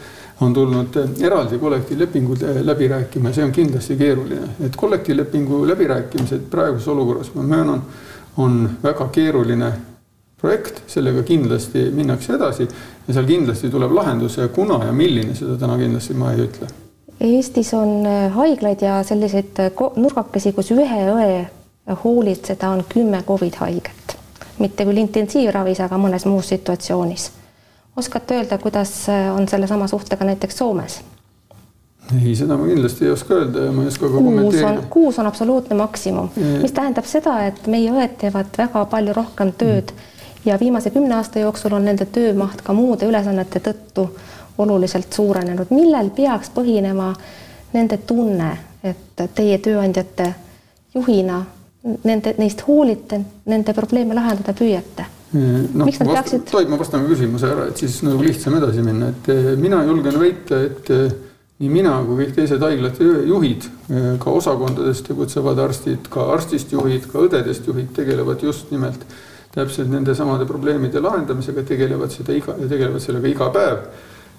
on 0.44 0.54
tulnud 0.56 0.98
eraldi 1.22 1.60
kollektiivlepingud 1.62 2.44
läbi 2.66 2.90
rääkima. 2.90 3.30
Ja 3.30 3.38
see 3.38 3.46
on 3.46 3.54
kindlasti 3.56 3.96
keeruline, 4.00 4.56
et 4.66 4.76
kollektiivlepingu 4.76 5.62
läbirääkimised 5.70 6.50
praeguses 6.50 6.88
olukorras, 6.88 7.32
ma 7.34 7.46
möönan, 7.46 7.82
on 8.36 8.60
väga 8.82 9.08
keeruline 9.12 9.72
projekt, 10.40 10.84
sellega 10.88 11.22
kindlasti 11.22 11.90
minnakse 11.94 12.36
edasi 12.36 12.68
ja 13.06 13.14
seal 13.14 13.26
kindlasti 13.28 13.70
tuleb 13.72 13.92
lahendus. 13.92 14.38
Kuna 14.54 14.84
ja 14.86 14.92
milline, 14.92 15.34
seda 15.36 15.58
täna 15.60 15.80
kindlasti 15.80 16.16
ma 16.16 16.32
ei 16.34 16.46
ütle 16.48 16.70
Eestis 17.20 17.74
on 17.74 18.06
äh, 18.06 18.32
haiglaid 18.32 18.80
ja 18.82 19.02
selliseid 19.02 19.58
äh, 19.60 19.72
nurgakesi, 19.96 20.52
kus 20.56 20.70
ühe 20.72 21.02
õe 21.12 21.34
hoolitseda 22.04 22.70
on 22.70 22.84
kümme 22.88 23.22
Covid 23.26 23.58
haiget, 23.60 24.16
mitte 24.58 24.86
küll 24.88 25.02
intensiivravis, 25.02 25.82
aga 25.84 25.98
mõnes 26.00 26.24
muus 26.26 26.48
situatsioonis. 26.48 27.30
oskate 27.96 28.40
öelda, 28.40 28.58
kuidas 28.58 29.08
äh, 29.08 29.28
on 29.36 29.48
sellesama 29.48 29.86
suhtega 29.86 30.24
näiteks 30.24 30.58
Soomes? 30.58 31.00
ei, 32.24 32.34
seda 32.36 32.56
ma 32.56 32.66
kindlasti 32.66 33.04
ei 33.04 33.10
oska 33.10 33.34
öelda 33.34 33.66
ja 33.66 33.72
ma 33.72 33.82
ei 33.82 33.92
oska 33.92 34.06
ka 34.06 34.14
kommenteerida. 34.14 34.82
kuus 34.90 35.18
on 35.18 35.26
absoluutne 35.26 35.76
maksimum, 35.76 36.30
mis 36.62 36.72
tähendab 36.72 37.04
seda, 37.04 37.36
et 37.46 37.66
meie 37.66 37.92
õed 37.92 38.16
teevad 38.18 38.56
väga 38.58 38.84
palju 38.84 39.12
rohkem 39.12 39.52
tööd 39.52 39.92
mm. 39.92 40.08
ja 40.48 40.56
viimase 40.60 40.90
kümne 40.90 41.20
aasta 41.20 41.44
jooksul 41.44 41.76
on 41.76 41.84
nende 41.84 42.08
töömaht 42.08 42.64
ka 42.64 42.72
muude 42.72 43.12
ülesannete 43.12 43.60
tõttu 43.60 44.08
oluliselt 44.60 45.12
suurenenud, 45.12 45.72
millel 45.74 46.10
peaks 46.16 46.52
põhinema 46.54 47.12
nende 47.72 48.00
tunne, 48.06 48.50
et 48.84 49.24
teie 49.34 49.58
tööandjate 49.62 50.32
juhina 50.94 51.38
nende, 52.04 52.34
neist 52.38 52.64
hoolite, 52.66 53.20
nende 53.50 53.74
probleeme 53.76 54.16
lahendada 54.16 54.54
püüate? 54.56 55.06
noh, 55.30 55.86
peaksid... 55.86 56.44
tohib, 56.50 56.70
ma 56.72 56.78
vastan 56.80 57.04
küsimuse 57.06 57.46
ära, 57.46 57.68
et 57.70 57.78
siis 57.78 58.00
nagu 58.02 58.22
lihtsam 58.24 58.56
edasi 58.58 58.82
minna, 58.82 59.12
et 59.14 59.28
eh, 59.30 59.50
mina 59.60 59.78
julgen 59.86 60.18
väita, 60.18 60.58
et 60.66 60.90
eh, 60.90 61.12
nii 61.62 61.70
mina 61.70 61.92
kui 62.06 62.24
kõik 62.24 62.32
teised 62.34 62.64
haiglate 62.66 63.06
juhid, 63.28 63.68
eh, 63.92 64.08
ka 64.22 64.34
osakondades 64.34 65.04
tegutsevad 65.06 65.60
arstid, 65.62 66.10
ka 66.10 66.26
arstist 66.34 66.74
juhid, 66.74 67.06
ka 67.12 67.22
õdedest 67.28 67.70
juhid 67.70 67.92
tegelevad 67.94 68.42
just 68.42 68.74
nimelt 68.74 69.04
täpselt 69.54 69.90
nende 69.90 70.14
samade 70.18 70.46
probleemide 70.50 71.02
lahendamisega, 71.02 71.62
tegelevad 71.66 72.10
seda 72.14 72.34
iga, 72.34 72.56
tegelevad 72.60 73.02
sellega 73.02 73.30
iga 73.30 73.50
päev 73.54 73.84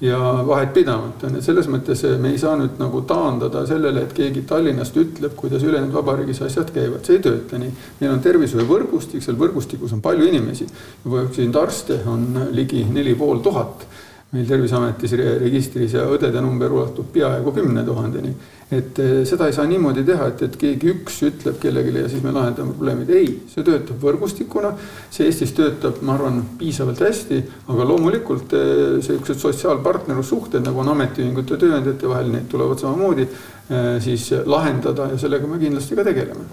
ja 0.01 0.17
vahet 0.48 0.74
pidamata, 0.74 1.29
nii 1.29 1.41
et 1.41 1.46
selles 1.46 1.67
mõttes 1.70 2.01
eh, 2.10 2.17
me 2.22 2.31
ei 2.34 2.39
saa 2.41 2.55
nüüd 2.58 2.79
nagu 2.81 3.03
taandada 3.08 3.63
sellele, 3.70 4.05
et 4.05 4.13
keegi 4.17 4.41
Tallinnast 4.50 4.98
ütleb, 4.98 5.36
kuidas 5.38 5.63
ülejäänud 5.63 5.93
vabariigis 5.93 6.41
asjad 6.48 6.72
käivad, 6.74 7.05
see 7.05 7.20
ei 7.20 7.25
tööta 7.27 7.60
nii. 7.62 7.74
meil 8.00 8.13
on 8.15 8.24
tervishoiuvõrgustik, 8.25 9.22
seal 9.22 9.38
võrgustikus 9.38 9.93
on 9.93 10.01
palju 10.01 10.25
inimesi, 10.31 10.65
siin 11.36 11.53
arste 11.62 12.01
on 12.10 12.48
ligi 12.58 12.86
neli 12.89 13.13
pool 13.15 13.43
tuhat 13.46 13.86
meil 14.32 14.48
Terviseametis 14.48 15.12
registris 15.42 15.94
ja 15.98 16.06
õdede 16.08 16.40
number 16.44 16.72
ulatub 16.72 17.10
peaaegu 17.12 17.52
kümne 17.52 17.84
tuhandeni. 17.84 18.32
et 18.72 19.00
eh, 19.04 19.10
seda 19.28 19.50
ei 19.50 19.54
saa 19.54 19.66
niimoodi 19.68 20.06
teha, 20.08 20.30
et, 20.32 20.42
et 20.46 20.54
keegi 20.56 20.94
üks 20.94 21.18
ütleb 21.28 21.58
kellelegi 21.60 21.92
ja 22.00 22.08
siis 22.08 22.24
me 22.24 22.32
lahendame 22.32 22.72
probleemid. 22.72 23.10
ei, 23.10 23.34
see 23.52 23.66
töötab 23.68 24.00
võrgustikuna, 24.00 24.72
see 25.12 25.28
Eestis 25.28 25.52
töötab, 25.58 26.00
ma 26.08 26.16
arvan, 26.16 26.40
piisavalt 26.60 27.04
hästi, 27.04 27.42
aga 27.74 27.88
loomulikult 27.90 28.56
eh, 28.56 29.02
sihukesed 29.04 29.44
sotsiaalpartnerlussuhted, 29.44 30.64
nagu 30.64 30.80
on 30.80 30.94
ametiühingute 30.94 31.58
ja 31.58 31.64
tööandjate 31.66 32.14
vahel, 32.14 32.32
need 32.32 32.48
tulevad 32.52 32.80
samamoodi 32.80 33.28
eh, 33.28 33.92
siis 34.00 34.30
lahendada 34.46 35.10
ja 35.12 35.20
sellega 35.20 35.52
me 35.52 35.60
kindlasti 35.60 36.00
ka 36.00 36.08
tegeleme 36.08 36.48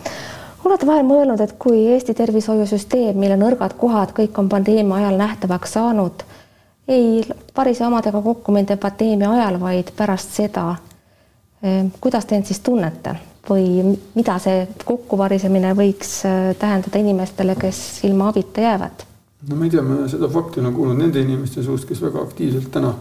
olete 0.69 0.85
vahel 0.85 1.07
mõelnud, 1.07 1.41
et 1.41 1.55
kui 1.63 1.87
Eesti 1.95 2.13
tervishoiusüsteem, 2.19 3.17
mille 3.17 3.39
nõrgad 3.41 3.79
kohad 3.79 4.11
kõik 4.19 4.37
on 4.43 4.51
pandeemia 4.53 4.99
ajal 4.99 5.17
nähtavaks 5.17 5.79
saanud 5.79 6.27
ei 6.89 7.25
parise 7.55 7.87
omadega 7.87 8.23
kokku 8.23 8.53
mitte 8.53 8.77
pandeemia 8.81 9.31
ajal, 9.31 9.61
vaid 9.61 9.93
pärast 9.97 10.37
seda. 10.41 10.71
Ehm, 11.63 11.93
kuidas 12.01 12.27
te 12.27 12.37
end 12.39 12.49
siis 12.49 12.61
tunnete 12.65 13.17
või 13.49 13.95
mida 14.15 14.37
see 14.43 14.67
kokkuvarisemine 14.85 15.73
võiks 15.77 16.19
äh, 16.29 16.51
tähendada 16.59 17.01
inimestele, 17.01 17.57
kes 17.59 18.05
ilma 18.09 18.29
abita 18.33 18.65
jäävad? 18.65 19.07
no 19.49 19.57
ma 19.57 19.67
ei 19.67 19.71
tea, 19.71 19.83
ma 19.87 20.05
seda 20.11 20.29
fakti 20.31 20.61
olen 20.61 20.75
kuulnud 20.75 20.99
nende 20.99 21.21
inimeste 21.23 21.63
suust, 21.63 21.87
kes 21.89 22.01
väga 22.03 22.21
aktiivselt 22.27 22.71
täna 22.75 22.93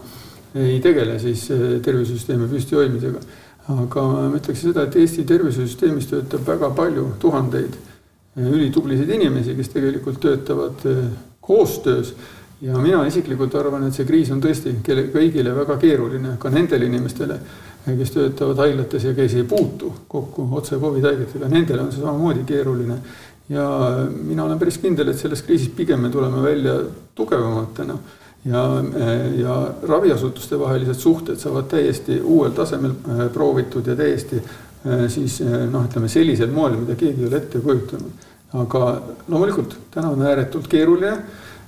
ei 0.54 0.80
tegele 0.82 1.18
siis 1.22 1.48
äh, 1.54 1.78
tervisesüsteemi 1.84 2.48
püsti 2.50 2.78
hoidmisega. 2.78 3.22
aga 3.68 4.04
ma 4.16 4.40
ütleks 4.40 4.64
seda, 4.64 4.88
et 4.88 4.96
Eesti 4.96 5.24
tervisesüsteemis 5.28 6.10
töötab 6.10 6.46
väga 6.46 6.70
palju 6.74 7.12
tuhandeid 7.20 7.78
ülitublisid 8.38 9.10
inimesi, 9.10 9.54
kes 9.58 9.70
tegelikult 9.74 10.20
töötavad 10.22 10.84
koostöös 11.40 12.14
ja 12.60 12.78
mina 12.82 13.04
isiklikult 13.06 13.54
arvan, 13.54 13.86
et 13.86 13.94
see 13.94 14.06
kriis 14.06 14.30
on 14.34 14.42
tõesti 14.42 14.78
kelle, 14.84 15.08
kõigile 15.14 15.54
väga 15.54 15.78
keeruline, 15.78 16.36
ka 16.42 16.50
nendele 16.50 16.88
inimestele, 16.90 17.38
kes 17.88 18.12
töötavad 18.12 18.62
haiglates 18.64 19.04
ja 19.06 19.14
kes 19.16 19.38
ei 19.38 19.46
puutu 19.48 19.92
kokku 20.10 20.48
otse 20.58 20.76
Covid 20.80 21.06
haigetega, 21.08 21.48
nendele 21.48 21.86
on 21.86 21.92
see 21.92 22.02
samamoodi 22.02 22.44
keeruline. 22.48 22.98
ja 23.48 23.64
mina 24.12 24.44
olen 24.44 24.58
päris 24.58 24.76
kindel, 24.78 25.08
et 25.08 25.18
sellest 25.18 25.46
kriisist 25.46 25.76
pigem 25.76 26.00
me 26.00 26.10
tuleme 26.10 26.42
välja 26.42 26.74
tugevamatena 27.14 27.94
ja, 28.44 28.64
ja 29.36 29.54
raviasutuste 29.88 30.58
vahelised 30.58 30.94
suhted 30.94 31.36
saavad 31.36 31.64
täiesti 31.70 32.20
uuel 32.20 32.52
tasemel 32.52 32.90
äh, 32.90 33.32
proovitud 33.32 33.86
ja 33.86 33.96
täiesti 33.96 34.36
äh, 34.36 35.06
siis 35.08 35.40
äh, 35.42 35.64
noh, 35.70 35.86
ütleme 35.88 36.08
sellisel 36.08 36.52
moel, 36.52 36.76
mida 36.76 36.94
keegi 36.94 37.22
ei 37.22 37.28
ole 37.28 37.36
ette 37.36 37.60
kujutanud. 37.60 38.26
aga 38.52 39.02
loomulikult 39.28 39.74
täna 39.92 40.08
on 40.08 40.22
ääretult 40.22 40.68
keeruline 40.68 41.16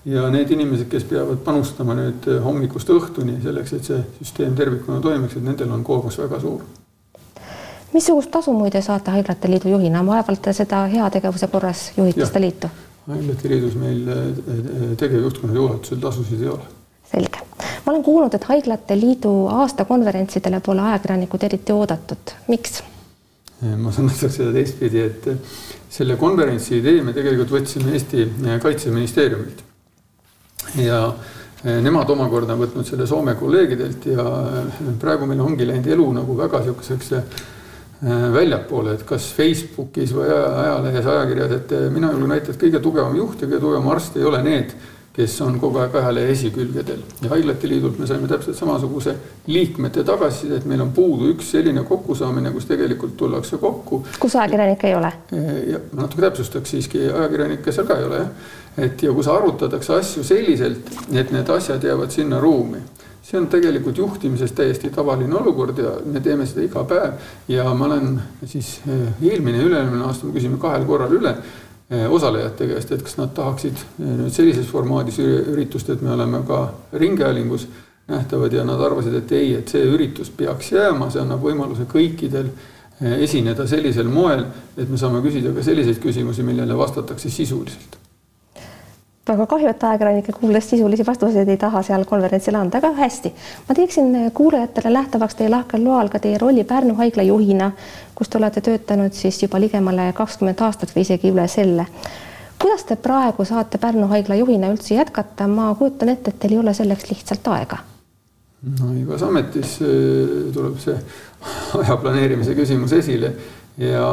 ja 0.04 0.28
need 0.30 0.50
inimesed, 0.50 0.88
kes 0.88 1.04
peavad 1.04 1.40
panustama 1.45 1.95
nüüd 1.95 2.28
hommikust 2.45 2.90
õhtuni 2.90 3.40
selleks, 3.42 3.73
et 3.76 3.88
see 3.88 4.02
süsteem 4.21 4.54
tervikuna 4.57 5.00
toimiks, 5.00 5.37
et 5.37 5.45
nendel 5.45 5.73
on 5.73 5.85
koormus 5.85 6.19
väga 6.19 6.40
suur. 6.40 6.61
missugust 7.92 8.30
tasu 8.30 8.52
muide 8.52 8.83
saate 8.83 9.11
Haiglate 9.11 9.50
Liidu 9.50 9.69
juhina, 9.69 10.07
vaevalt 10.07 10.42
te 10.42 10.52
seda 10.52 10.87
heategevuse 10.87 11.47
korras 11.47 11.90
juhite 11.97 12.26
seda 12.26 12.40
liitu? 12.40 12.71
haiglate 13.09 13.49
liidus 13.49 13.75
meil 13.80 14.09
eh, 14.09 14.26
eh, 14.26 14.85
tegevjuhtkonna 15.00 15.54
juhatusel 15.54 16.00
tasusid 16.02 16.42
ei 16.42 16.49
ole. 16.49 16.69
selge, 17.11 17.42
ma 17.87 17.92
olen 17.92 18.04
kuulnud, 18.07 18.35
et 18.35 18.45
Haiglate 18.45 18.97
Liidu 19.00 19.33
aastakonverentsidele 19.50 20.61
pole 20.61 20.85
ajakirjanikud 20.90 21.47
eriti 21.49 21.75
oodatud, 21.75 22.35
miks? 22.49 22.83
Eh, 23.62 23.75
ma 23.76 23.92
saan 23.92 24.11
vastata 24.11 24.33
seda 24.33 24.52
teistpidi, 24.54 25.00
et 25.00 25.30
selle 25.90 26.16
konverentsi 26.21 26.78
idee 26.78 27.02
me 27.02 27.16
tegelikult 27.16 27.57
võtsime 27.59 27.97
Eesti 27.97 28.28
Kaitseministeeriumilt 28.62 29.66
ja 30.79 31.15
eh, 31.65 31.81
nemad 31.83 32.11
omakorda 32.11 32.55
on 32.55 32.65
võtnud 32.65 32.89
selle 32.89 33.07
Soome 33.07 33.35
kolleegidelt 33.39 34.07
ja 34.12 34.27
eh, 34.61 34.85
praegu 35.00 35.29
meil 35.31 35.43
ongi 35.45 35.67
läinud 35.69 35.91
elu 35.91 36.07
nagu 36.21 36.37
väga 36.39 36.62
sihukeseks 36.67 37.12
eh, 37.19 37.43
väljapoole, 38.35 38.95
et 38.97 39.05
kas 39.09 39.33
Facebookis 39.37 40.15
või 40.17 40.31
ajalehes, 40.31 41.07
ajakirjas, 41.07 41.59
et 41.59 41.77
mina 41.93 42.12
julgen 42.15 42.33
väita, 42.33 42.55
et 42.55 42.62
kõige 42.62 42.81
tugevam 42.81 43.17
juht 43.19 43.43
ja 43.43 43.49
kõige 43.49 43.61
tugevam 43.67 43.93
arst 43.93 44.17
ei 44.17 44.25
ole 44.25 44.43
need 44.47 44.75
kes 45.21 45.41
on 45.43 45.57
kogu 45.59 45.81
aeg 45.83 45.95
ajalehe 45.99 46.31
esikülgedel 46.33 47.00
ja 47.23 47.31
Haiglate 47.33 47.69
Liidult 47.69 47.99
me 47.99 48.07
saime 48.07 48.29
täpselt 48.31 48.57
samasuguse 48.57 49.15
liikmete 49.50 50.05
tagasiside, 50.07 50.61
et 50.61 50.69
meil 50.71 50.85
on 50.85 50.93
puudu 50.95 51.33
üks 51.33 51.50
selline 51.57 51.83
kokkusaamine, 51.89 52.53
kus 52.55 52.69
tegelikult 52.71 53.17
tullakse 53.19 53.59
kokku. 53.59 54.05
kus 54.23 54.37
ajakirjanikke 54.39 54.89
ei 54.89 54.95
ole? 54.95 55.12
ja 55.73 55.83
ma 55.91 56.05
natuke 56.05 56.23
täpsustaks 56.29 56.77
siiski, 56.77 57.03
ajakirjanikke 57.09 57.75
seal 57.75 57.89
ka 57.91 57.99
ei 57.99 58.07
ole 58.07 58.23
jah. 58.23 58.55
Et 58.80 59.02
ja 59.02 59.12
kus 59.12 59.28
arutatakse 59.28 59.94
asju 59.99 60.25
selliselt, 60.25 60.90
et 61.12 61.32
need 61.32 61.49
asjad 61.52 61.84
jäävad 61.84 62.10
sinna 62.10 62.40
ruumi. 62.40 62.82
See 63.22 63.38
on 63.38 63.46
tegelikult 63.52 63.99
juhtimises 64.00 64.52
täiesti 64.56 64.90
tavaline 64.90 65.37
olukord 65.38 65.78
ja 65.78 65.92
me 66.04 66.20
teeme 66.25 66.46
seda 66.49 66.64
iga 66.64 66.84
päev. 66.88 67.18
Ja 67.49 67.68
ma 67.75 67.87
olen 67.87 68.14
siis 68.44 68.78
eh, 68.88 69.10
eelmine 69.32 69.60
ja 69.60 69.68
üle-eelmine 69.68 70.06
aasta 70.08 70.26
me 70.26 70.34
küsime 70.34 70.58
kahel 70.58 70.88
korral 70.88 71.12
üle 71.20 71.37
Eh, 71.90 72.12
osalejate 72.12 72.68
käest, 72.70 72.92
et 72.94 73.00
kas 73.02 73.16
nad 73.18 73.32
tahaksid 73.34 73.75
eh, 73.75 74.10
nüüd 74.14 74.30
sellises 74.30 74.68
formaadis 74.70 75.16
üritust, 75.18 75.88
et 75.90 76.04
me 76.06 76.12
oleme 76.14 76.38
ka 76.46 76.60
ringhäälingus 76.94 77.64
nähtavad 78.06 78.52
ja 78.54 78.62
nad 78.64 78.78
arvasid, 78.78 79.16
et 79.18 79.32
ei, 79.34 79.56
et 79.58 79.72
see 79.75 79.88
üritus 79.90 80.30
peaks 80.30 80.70
jääma, 80.70 81.08
see 81.10 81.18
annab 81.25 81.42
võimaluse 81.42 81.88
kõikidel 81.90 82.52
esineda 83.00 83.66
sellisel 83.66 84.06
moel, 84.06 84.44
et 84.78 84.87
me 84.87 85.00
saame 85.00 85.18
küsida 85.25 85.50
ka 85.56 85.64
selliseid 85.66 85.99
küsimusi, 86.04 86.46
millele 86.46 86.78
vastatakse 86.78 87.32
sisuliselt 87.32 87.99
väga 89.29 89.47
kahju, 89.47 89.69
et 89.69 89.85
ajakirjanike 89.85 90.33
kuuldes 90.33 90.71
sisulisi 90.71 91.05
vastuseid 91.07 91.49
ei 91.49 91.59
taha 91.61 91.83
seal 91.85 92.05
konverentsil 92.09 92.57
anda, 92.57 92.79
aga 92.79 92.93
hästi. 92.97 93.33
ma 93.69 93.75
teeksin 93.75 94.17
kuulajatele 94.35 94.91
nähtavaks 94.97 95.35
teie 95.35 95.50
lahkel 95.50 95.85
loal 95.85 96.09
ka 96.09 96.19
teie 96.19 96.39
rolli 96.39 96.65
Pärnu 96.65 96.95
haigla 96.95 97.23
juhina, 97.23 97.71
kus 98.15 98.29
te 98.29 98.39
olete 98.39 98.61
töötanud 98.61 99.12
siis 99.12 99.43
juba 99.43 99.61
ligemale 99.61 100.12
kakskümmend 100.17 100.61
aastat 100.61 100.97
või 100.97 101.05
isegi 101.07 101.33
üle 101.33 101.47
selle. 101.49 101.87
kuidas 102.59 102.85
te 102.85 102.97
praegu 102.97 103.45
saate 103.45 103.79
Pärnu 103.79 104.09
haigla 104.09 104.41
juhina 104.41 104.73
üldse 104.73 104.95
jätkata, 104.95 105.47
ma 105.47 105.75
kujutan 105.75 106.09
ette, 106.09 106.31
et 106.31 106.41
teil 106.41 106.57
ei 106.57 106.65
ole 106.65 106.75
selleks 106.75 107.11
lihtsalt 107.11 107.49
aega. 107.49 107.79
no 108.81 108.93
igas 108.97 109.23
ametis 109.23 109.79
äh, 109.85 110.53
tuleb 110.55 110.79
see 110.81 110.97
aja 111.83 111.97
planeerimise 111.97 112.55
küsimus 112.55 112.93
esile 112.93 113.35
ja 113.80 114.06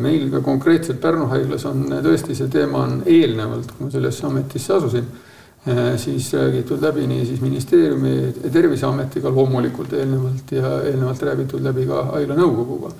meil 0.00 0.30
ka 0.32 0.40
konkreetselt 0.40 1.00
Pärnu 1.00 1.26
haiglas 1.32 1.66
on 1.68 1.84
tõesti 2.04 2.36
see 2.36 2.48
teema 2.52 2.86
on 2.86 3.02
eelnevalt, 3.06 3.74
kui 3.76 3.86
ma 3.86 3.92
sellesse 3.92 4.26
ametisse 4.26 4.72
asusin, 4.76 5.08
eh, 5.66 5.82
siis 6.00 6.30
räägitud 6.38 6.80
läbi 6.82 7.06
nii 7.10 7.26
siis 7.28 7.42
ministeeriumi 7.44 8.14
Terviseametiga 8.52 9.30
loomulikult 9.30 9.92
eelnevalt 9.92 10.54
ja 10.56 10.78
eelnevalt 10.88 11.22
räägitud 11.28 11.64
läbi 11.64 11.86
ka 11.90 12.06
haigla 12.14 12.38
nõukoguga. 12.40 12.94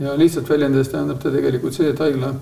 ja 0.00 0.16
lihtsalt 0.16 0.48
väljendades 0.48 0.88
tähendab 0.88 1.18
ta 1.20 1.30
tegelikult 1.30 1.74
see, 1.76 1.90
et 1.90 1.98
haigla 1.98 2.32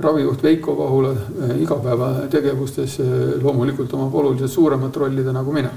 ravijuht 0.00 0.42
Veiko 0.42 0.72
Vahula 0.78 1.12
igapäevategevustes 1.60 2.98
loomulikult 3.42 3.92
omab 3.94 4.14
oluliselt 4.14 4.50
suuremat 4.50 4.96
rolli 4.96 5.24
nagu 5.32 5.52
mina 5.52 5.70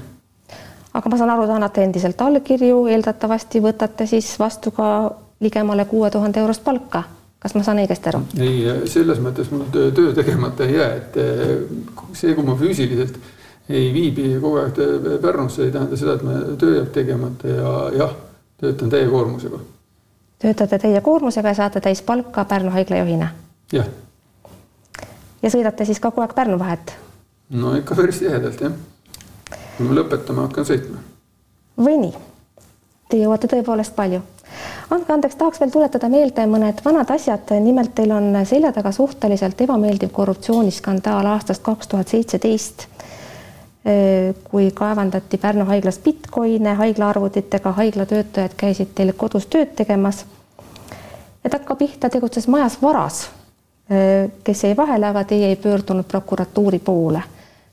aga 0.94 1.10
ma 1.10 1.16
saan 1.16 1.30
aru, 1.30 1.44
te 1.44 1.52
annate 1.52 1.82
endiselt 1.84 2.20
allkirju, 2.20 2.86
eeldatavasti 2.88 3.60
võtate 3.60 4.06
siis 4.08 4.32
vastu 4.40 4.70
ka 4.70 4.88
ligemale 5.40 5.84
kuue 5.84 6.10
tuhande 6.10 6.40
eurost 6.40 6.64
palka. 6.64 7.02
kas 7.38 7.54
ma 7.54 7.62
saan 7.62 7.78
õigesti 7.78 8.08
aru? 8.08 8.20
ei, 8.40 8.64
selles 8.88 9.20
mõttes 9.22 9.50
mul 9.52 9.66
töö, 9.72 9.90
töö 9.94 10.12
tegemata 10.16 10.64
ei 10.64 10.74
jää, 10.74 10.92
et 10.96 11.16
eh, 11.20 11.42
see, 12.12 12.34
kui 12.34 12.44
ma 12.44 12.56
füüsiliselt 12.56 13.18
ei 13.68 13.92
viibi 13.94 14.28
kogu 14.40 14.56
aeg 14.62 14.78
Pärnus, 15.22 15.58
ei 15.58 15.70
tähenda 15.70 15.96
seda, 15.96 16.14
et 16.16 16.22
me 16.22 16.56
töö 16.58 16.76
jääb 16.78 16.92
tegemata 16.94 17.48
ja 17.48 17.72
jah, 17.98 18.14
töötan 18.60 18.90
täie 18.90 19.08
koormusega. 19.10 19.58
töötate 20.38 20.78
täie 20.78 21.00
koormusega 21.00 21.48
ja 21.48 21.54
saate 21.54 21.80
täispalka 21.80 22.44
Pärnu 22.44 22.70
haigla 22.70 23.02
juhina? 23.02 23.28
jah. 23.72 23.86
ja 25.42 25.50
sõidate 25.50 25.84
siis 25.84 26.00
kogu 26.00 26.24
aeg 26.24 26.34
Pärnu 26.34 26.58
vahet? 26.58 26.94
no 27.50 27.74
ikka 27.76 27.94
päris 27.94 28.22
tihedalt 28.24 28.60
jah. 28.60 28.72
kui 29.76 29.86
me 29.86 30.00
lõpetame, 30.00 30.48
hakkan 30.48 30.64
sõitma. 30.64 31.04
või 31.78 32.00
nii? 32.06 32.14
Te 33.10 33.20
jõuate 33.20 33.46
tõepoolest 33.46 33.94
palju 33.94 34.22
andke 34.90 35.12
andeks, 35.12 35.36
tahaks 35.38 35.60
veel 35.60 35.72
tuletada 35.74 36.08
meelde 36.10 36.44
mõned 36.50 36.80
vanad 36.84 37.10
asjad, 37.10 37.50
nimelt 37.62 37.94
teil 37.96 38.12
on 38.14 38.30
selja 38.46 38.72
taga 38.74 38.92
suhteliselt 38.94 39.60
ebameeldiv 39.66 40.12
korruptsiooniskandaal 40.14 41.26
aastast 41.32 41.64
kaks 41.66 41.90
tuhat 41.90 42.12
seitseteist, 42.12 42.86
kui 44.50 44.70
kaevandati 44.74 45.38
Pärnu 45.38 45.66
haiglas 45.66 45.98
Bitcoine 46.02 46.74
haiglaarvutitega, 46.78 47.72
haigla 47.80 48.06
töötajad 48.06 48.54
käisid 48.58 48.94
teil 48.94 49.12
kodus 49.16 49.46
tööd 49.46 49.74
tegemas. 49.76 50.24
et 51.44 51.52
hakka 51.52 51.74
pihta 51.74 52.08
tegutses 52.10 52.48
majas 52.48 52.78
varas, 52.82 53.28
kes 54.44 54.64
jäi 54.64 54.76
vahele, 54.76 55.06
aga 55.06 55.24
teie 55.24 55.48
ei 55.48 55.56
pöördunud 55.56 56.04
prokuratuuri 56.04 56.78
poole. 56.78 57.22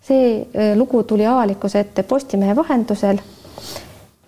see 0.02 0.48
lugu 0.76 1.04
tuli 1.04 1.26
avalikkuse 1.26 1.80
ette 1.80 2.04
Postimehe 2.04 2.56
vahendusel 2.56 3.18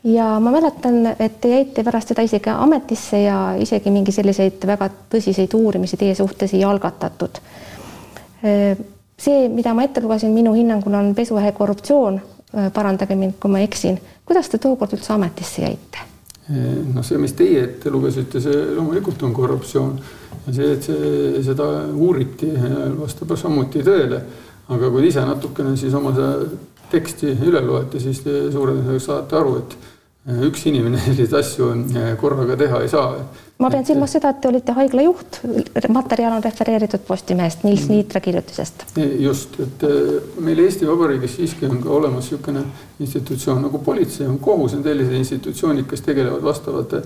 ja 0.06 0.39
ma 0.39 0.52
mäletan, 0.52 1.08
et 1.20 1.39
te 1.41 1.50
jäite 1.50 1.84
pärast 1.84 2.13
seda 2.13 2.24
isegi 2.26 2.52
ametisse 2.54 3.22
ja 3.24 3.38
isegi 3.60 3.91
mingi 3.91 4.13
selliseid 4.13 4.65
väga 4.68 4.89
tõsiseid 5.12 5.54
uurimisi 5.58 5.98
teie 5.98 6.15
suhtes 6.15 6.54
ei 6.54 6.63
algatatud. 6.63 7.41
see, 9.18 9.48
mida 9.50 9.74
ma 9.74 9.84
ette 9.84 10.02
lugesin, 10.02 10.34
minu 10.34 10.54
hinnangul 10.54 10.94
on 10.94 11.15
pesuähe 11.15 11.52
korruptsioon. 11.52 12.22
parandage 12.74 13.15
mind, 13.15 13.34
kui 13.39 13.52
ma 13.52 13.60
eksin. 13.60 14.00
kuidas 14.26 14.50
te 14.50 14.58
tookord 14.58 14.94
üldse 14.94 15.13
ametisse 15.13 15.62
jäite? 15.62 15.98
no 16.94 17.04
see, 17.04 17.18
mis 17.18 17.34
teie 17.34 17.63
ette 17.63 17.89
lugesite, 17.89 18.39
see 18.39 18.76
loomulikult 18.76 19.24
on 19.24 19.34
korruptsioon 19.34 20.00
ja 20.48 20.54
see, 20.54 20.72
et 20.74 20.84
see, 20.84 21.41
seda 21.44 21.65
uuriti, 21.94 22.52
vastab 23.00 23.34
samuti 23.38 23.82
tõele. 23.82 24.22
aga 24.70 24.89
kui 24.89 25.08
ise 25.08 25.26
natukene 25.26 25.76
siis 25.78 25.94
oma 25.94 26.13
teksti 26.91 27.34
üle 27.46 27.62
loete, 27.65 28.00
siis 28.00 28.22
suure 28.22 28.74
tõenäosusega 28.78 29.02
saate 29.02 29.36
aru, 29.38 29.58
et 29.58 29.78
üks 30.25 30.63
inimene 30.65 30.97
selliseid 31.05 31.33
asju 31.38 31.71
äh, 31.71 32.13
korraga 32.17 32.57
teha 32.57 32.81
ei 32.81 32.89
saa. 32.89 33.19
ma 33.61 33.69
pean 33.69 33.85
silmas 33.85 34.15
seda, 34.15 34.31
et 34.33 34.41
te 34.41 34.49
olite 34.49 34.73
haigla 34.75 35.05
juht, 35.05 35.39
materjal 35.93 36.33
on 36.35 36.43
refereeritud 36.43 37.05
Postimehest, 37.07 37.63
Nils 37.63 37.85
mm. 37.85 37.93
Niitra 37.93 38.21
kirjutisest. 38.25 38.85
just, 39.21 39.59
et 39.61 39.85
äh, 39.85 40.15
meil 40.41 40.63
Eesti 40.65 40.89
Vabariigis 40.89 41.38
siiski 41.38 41.69
on 41.69 41.81
ka 41.83 41.93
olemas 41.99 42.31
niisugune 42.31 42.65
institutsioon 42.99 43.61
nagu 43.67 43.81
politsei, 43.85 44.27
on 44.27 44.39
kohus, 44.39 44.73
on 44.73 44.83
sellised 44.83 45.13
institutsioonid, 45.19 45.85
kes 45.89 46.01
tegelevad 46.07 46.41
vastavate 46.43 47.03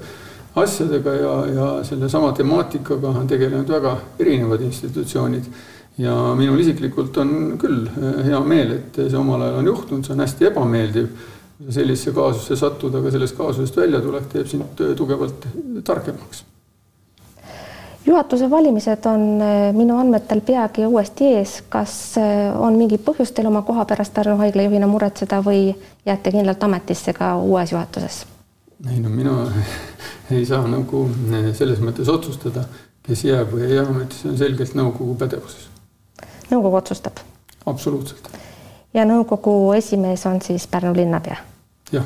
asjadega 0.60 1.14
ja, 1.14 1.34
ja 1.54 1.68
sellesama 1.86 2.32
temaatikaga 2.38 3.12
on 3.20 3.28
tegelenud 3.28 3.70
väga 3.70 3.98
erinevad 4.20 4.64
institutsioonid 4.66 5.52
ja 6.00 6.14
minul 6.40 6.64
isiklikult 6.64 7.18
on 7.20 7.36
küll 7.60 7.84
äh, 7.84 8.24
hea 8.30 8.40
meel, 8.48 8.78
et 8.80 9.02
see 9.02 9.20
omal 9.20 9.44
ajal 9.44 9.60
on 9.60 9.70
juhtunud, 9.74 10.08
see 10.08 10.16
on 10.16 10.24
hästi 10.24 10.50
ebameeldiv 10.54 11.12
sellisesse 11.70 12.12
kaasusse 12.16 12.56
sattuda, 12.56 13.02
aga 13.02 13.12
sellest 13.12 13.36
kaasusest 13.38 13.78
väljatulek 13.78 14.30
teeb 14.32 14.48
sind 14.48 14.84
tugevalt 14.98 15.48
targemaks. 15.84 16.46
juhatuse 18.06 18.50
valimised 18.50 19.06
on 19.06 19.42
äh, 19.42 19.74
minu 19.76 19.98
andmetel 20.00 20.42
peagi 20.42 20.86
uuesti 20.86 21.26
ees. 21.36 21.64
kas 21.70 22.18
äh, 22.18 22.62
on 22.62 22.80
mingi 22.80 22.98
põhjus 22.98 23.34
teil 23.36 23.48
oma 23.48 23.62
koha 23.62 23.86
pärast 23.86 24.14
Pärnu 24.14 24.38
haigla 24.38 24.64
juhina 24.70 24.88
muretseda 24.88 25.44
või 25.46 25.76
jääte 26.06 26.32
kindlalt 26.32 26.64
ametisse 26.64 27.14
ka 27.14 27.36
uues 27.38 27.72
juhatuses? 27.72 28.26
ei 28.92 29.00
no 29.00 29.10
mina 29.10 29.36
ei 30.36 30.46
saa 30.46 30.68
nagu 30.68 31.10
selles 31.54 31.84
mõttes 31.84 32.10
otsustada, 32.10 32.64
kes 33.04 33.24
jääb 33.24 33.52
või 33.52 33.68
ei 33.68 33.76
jää 33.76 33.88
ametisse, 33.88 34.30
on 34.30 34.38
selgelt 34.38 34.76
nõukogu 34.80 35.16
pädevuses. 35.20 35.68
nõukogu 36.52 36.80
otsustab? 36.80 37.20
absoluutselt. 37.66 38.32
Ja 38.94 39.06
nõukogu 39.06 39.74
esimees 39.78 40.26
on 40.26 40.42
siis 40.42 40.68
Pärnu 40.68 40.94
linnapea 40.96 41.38
jah. 41.92 42.06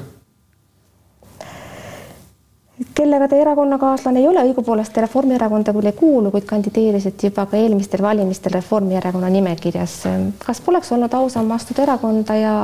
kellega 2.95 3.27
teie 3.27 3.41
erakonnakaaslane 3.41 4.19
ei 4.19 4.27
ole, 4.27 4.43
õigupoolest 4.49 4.93
te 4.93 5.01
Reformierakonda 5.05 5.73
küll 5.75 5.89
ei 5.89 5.97
kuulu, 5.97 6.31
kuid 6.33 6.45
kandideerisite 6.49 7.29
juba 7.29 7.45
ka 7.49 7.57
eelmistel 7.57 8.03
valimistel 8.03 8.55
Reformierakonna 8.57 9.29
nimekirjas. 9.29 9.97
kas 10.45 10.61
poleks 10.61 10.91
olnud 10.91 11.13
ausam 11.13 11.51
astuda 11.51 11.83
erakonda 11.87 12.35
ja, 12.35 12.55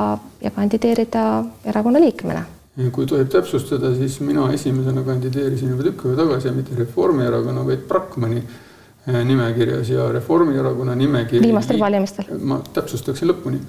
ja 0.42 0.50
kandideerida 0.50 1.44
erakonna 1.64 2.00
liikmena? 2.00 2.44
kui 2.92 3.06
tohib 3.06 3.28
täpsustada, 3.28 3.94
siis 3.94 4.20
mina 4.24 4.46
esimesena 4.52 5.02
kandideerisin 5.04 5.70
juba 5.70 5.84
tükk 5.84 6.06
aega 6.06 6.22
tagasi 6.22 6.48
ja 6.48 6.52
mitte 6.56 6.76
Reformierakonna, 6.78 7.64
vaid 7.66 7.82
Brakmani 7.88 8.40
eh, 8.40 9.24
nimekirjas 9.24 9.90
ja 9.90 10.12
Reformierakonna 10.12 10.94
nimekiri. 10.94 11.42
viimastel 11.44 11.80
valimistel. 11.80 12.24
ma 12.38 12.60
täpsustaksin 12.72 13.28
lõpuni 13.28 13.60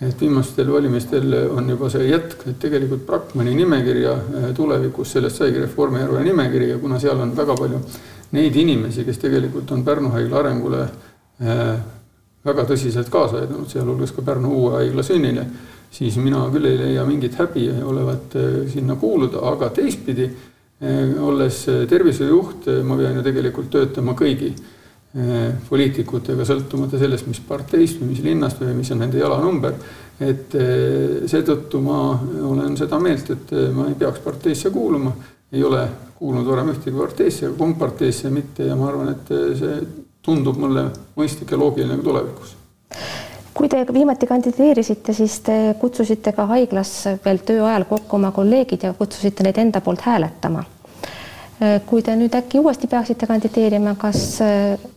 et 0.00 0.20
viimastel 0.20 0.70
valimistel 0.70 1.32
on 1.50 1.70
juba 1.70 1.88
see 1.90 2.06
jätk, 2.06 2.44
et 2.46 2.58
tegelikult 2.62 3.02
Brakmani 3.06 3.54
nimekirja 3.58 4.12
äh, 4.14 4.44
tulevikus, 4.54 5.16
sellest 5.16 5.40
saigi 5.42 5.58
Reformierakonna 5.64 6.22
nimekiri 6.26 6.70
ja 6.70 6.78
kuna 6.78 7.00
seal 7.02 7.18
on 7.20 7.34
väga 7.36 7.56
palju 7.58 7.80
neid 8.36 8.56
inimesi, 8.56 9.04
kes 9.04 9.18
tegelikult 9.18 9.72
on 9.74 9.82
Pärnu 9.84 10.12
haigla 10.14 10.38
arengule 10.42 10.84
äh, 10.84 11.64
väga 12.46 12.66
tõsiselt 12.68 13.10
kaasa 13.10 13.42
aidanud, 13.42 13.66
sealhulgas 13.72 14.14
ka 14.14 14.22
Pärnu 14.22 14.54
uue 14.60 14.76
haigla 14.76 15.02
sünnile, 15.02 15.48
siis 15.90 16.20
mina 16.22 16.44
küll 16.52 16.70
ei 16.70 16.78
leia 16.78 17.06
mingit 17.08 17.34
häbi 17.40 17.66
olevat 17.82 18.38
äh, 18.38 18.56
sinna 18.70 18.96
kuuluda, 19.00 19.42
aga 19.50 19.72
teistpidi 19.80 20.30
olles 20.78 21.64
tervishoiujuht, 21.90 22.68
ma 22.86 22.94
pean 22.94 23.16
ju 23.18 23.22
tegelikult 23.26 23.66
töötama 23.72 24.12
kõigi 24.14 24.52
poliitikutega, 25.68 26.44
sõltumata 26.44 26.98
sellest, 27.00 27.26
mis 27.26 27.40
parteist 27.40 27.96
või 28.00 28.10
mis 28.10 28.20
linnast 28.22 28.60
või 28.60 28.74
mis 28.76 28.90
on 28.92 29.00
nende 29.00 29.18
jalanumber. 29.18 29.72
et 30.20 30.52
seetõttu 31.30 31.80
ma 31.80 31.98
olen 32.50 32.76
seda 32.76 32.98
meelt, 33.00 33.30
et 33.30 33.52
ma 33.72 33.86
ei 33.88 33.94
peaks 33.94 34.20
parteisse 34.20 34.70
kuuluma, 34.70 35.12
ei 35.52 35.62
ole 35.64 35.86
kuulunud 36.18 36.46
varem 36.46 36.72
ühtegi 36.74 36.96
parteisse 36.98 37.52
komparteisse 37.58 38.30
mitte 38.30 38.66
ja 38.66 38.76
ma 38.76 38.88
arvan, 38.90 39.14
et 39.14 39.32
see 39.58 39.80
tundub 40.22 40.58
mulle 40.60 40.90
mõistlik 41.16 41.54
ja 41.54 41.58
loogiline 41.58 41.96
ka 41.96 42.08
tulevikus 42.10 42.56
kui 43.58 43.68
te 43.68 43.80
viimati 43.92 44.26
kandideerisite, 44.30 45.12
siis 45.12 45.40
te 45.42 45.54
kutsusite 45.80 46.30
ka 46.36 46.46
haiglas 46.46 46.92
veel 47.24 47.40
töö 47.46 47.64
ajal 47.66 47.88
kokku 47.90 48.18
oma 48.20 48.30
kolleegid 48.34 48.86
ja 48.86 48.92
kutsusite 48.94 49.42
neid 49.42 49.58
enda 49.58 49.80
poolt 49.82 50.04
hääletama. 50.06 50.62
Kui 51.86 52.02
te 52.06 52.14
nüüd 52.16 52.34
äkki 52.38 52.60
uuesti 52.62 52.86
peaksite 52.90 53.26
kandideerima, 53.26 53.96
kas 53.98 54.38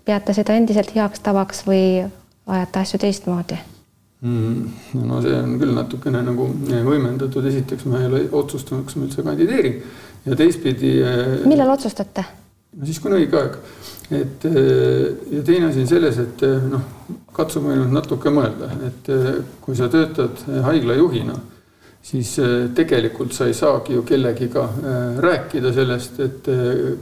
peate 0.06 0.36
seda 0.38 0.58
endiselt 0.60 0.94
heaks 0.96 1.24
tavaks 1.26 1.64
või 1.68 1.84
ajate 2.48 2.84
asju 2.84 3.00
teistmoodi 3.02 3.58
mm,? 4.22 4.68
no 5.08 5.22
see 5.26 5.38
on 5.38 5.56
küll 5.62 5.74
natukene 5.78 6.22
nagu 6.26 6.50
võimendatud, 6.70 7.48
esiteks 7.50 7.88
ma 7.90 8.02
ei 8.02 8.12
ole 8.12 8.26
otsustanud, 8.44 8.86
kas 8.86 9.00
ma 9.00 9.08
üldse 9.08 9.26
kandideerin 9.26 9.82
ja 10.26 10.38
teistpidi. 10.38 11.00
millal 11.50 11.74
otsustate? 11.74 12.26
no 12.78 12.86
siis, 12.86 13.02
kui 13.02 13.12
on 13.12 13.20
õige 13.22 13.42
aeg 13.42 13.58
et 14.12 14.44
ja 15.32 15.44
teine 15.46 15.70
asi 15.70 15.86
on 15.86 15.88
selles, 15.88 16.20
et 16.20 16.44
noh, 16.72 16.84
katsume 17.36 17.78
nüüd 17.78 17.94
natuke 17.96 18.32
mõelda, 18.34 18.72
et 18.90 19.10
kui 19.64 19.78
sa 19.78 19.88
töötad 19.92 20.44
haiglajuhina, 20.68 21.38
siis 22.04 22.36
tegelikult 22.76 23.34
sa 23.34 23.46
ei 23.48 23.54
saagi 23.54 23.94
ju 23.94 24.04
kellegiga 24.04 24.64
rääkida 25.22 25.74
sellest, 25.74 26.20
et 26.20 26.48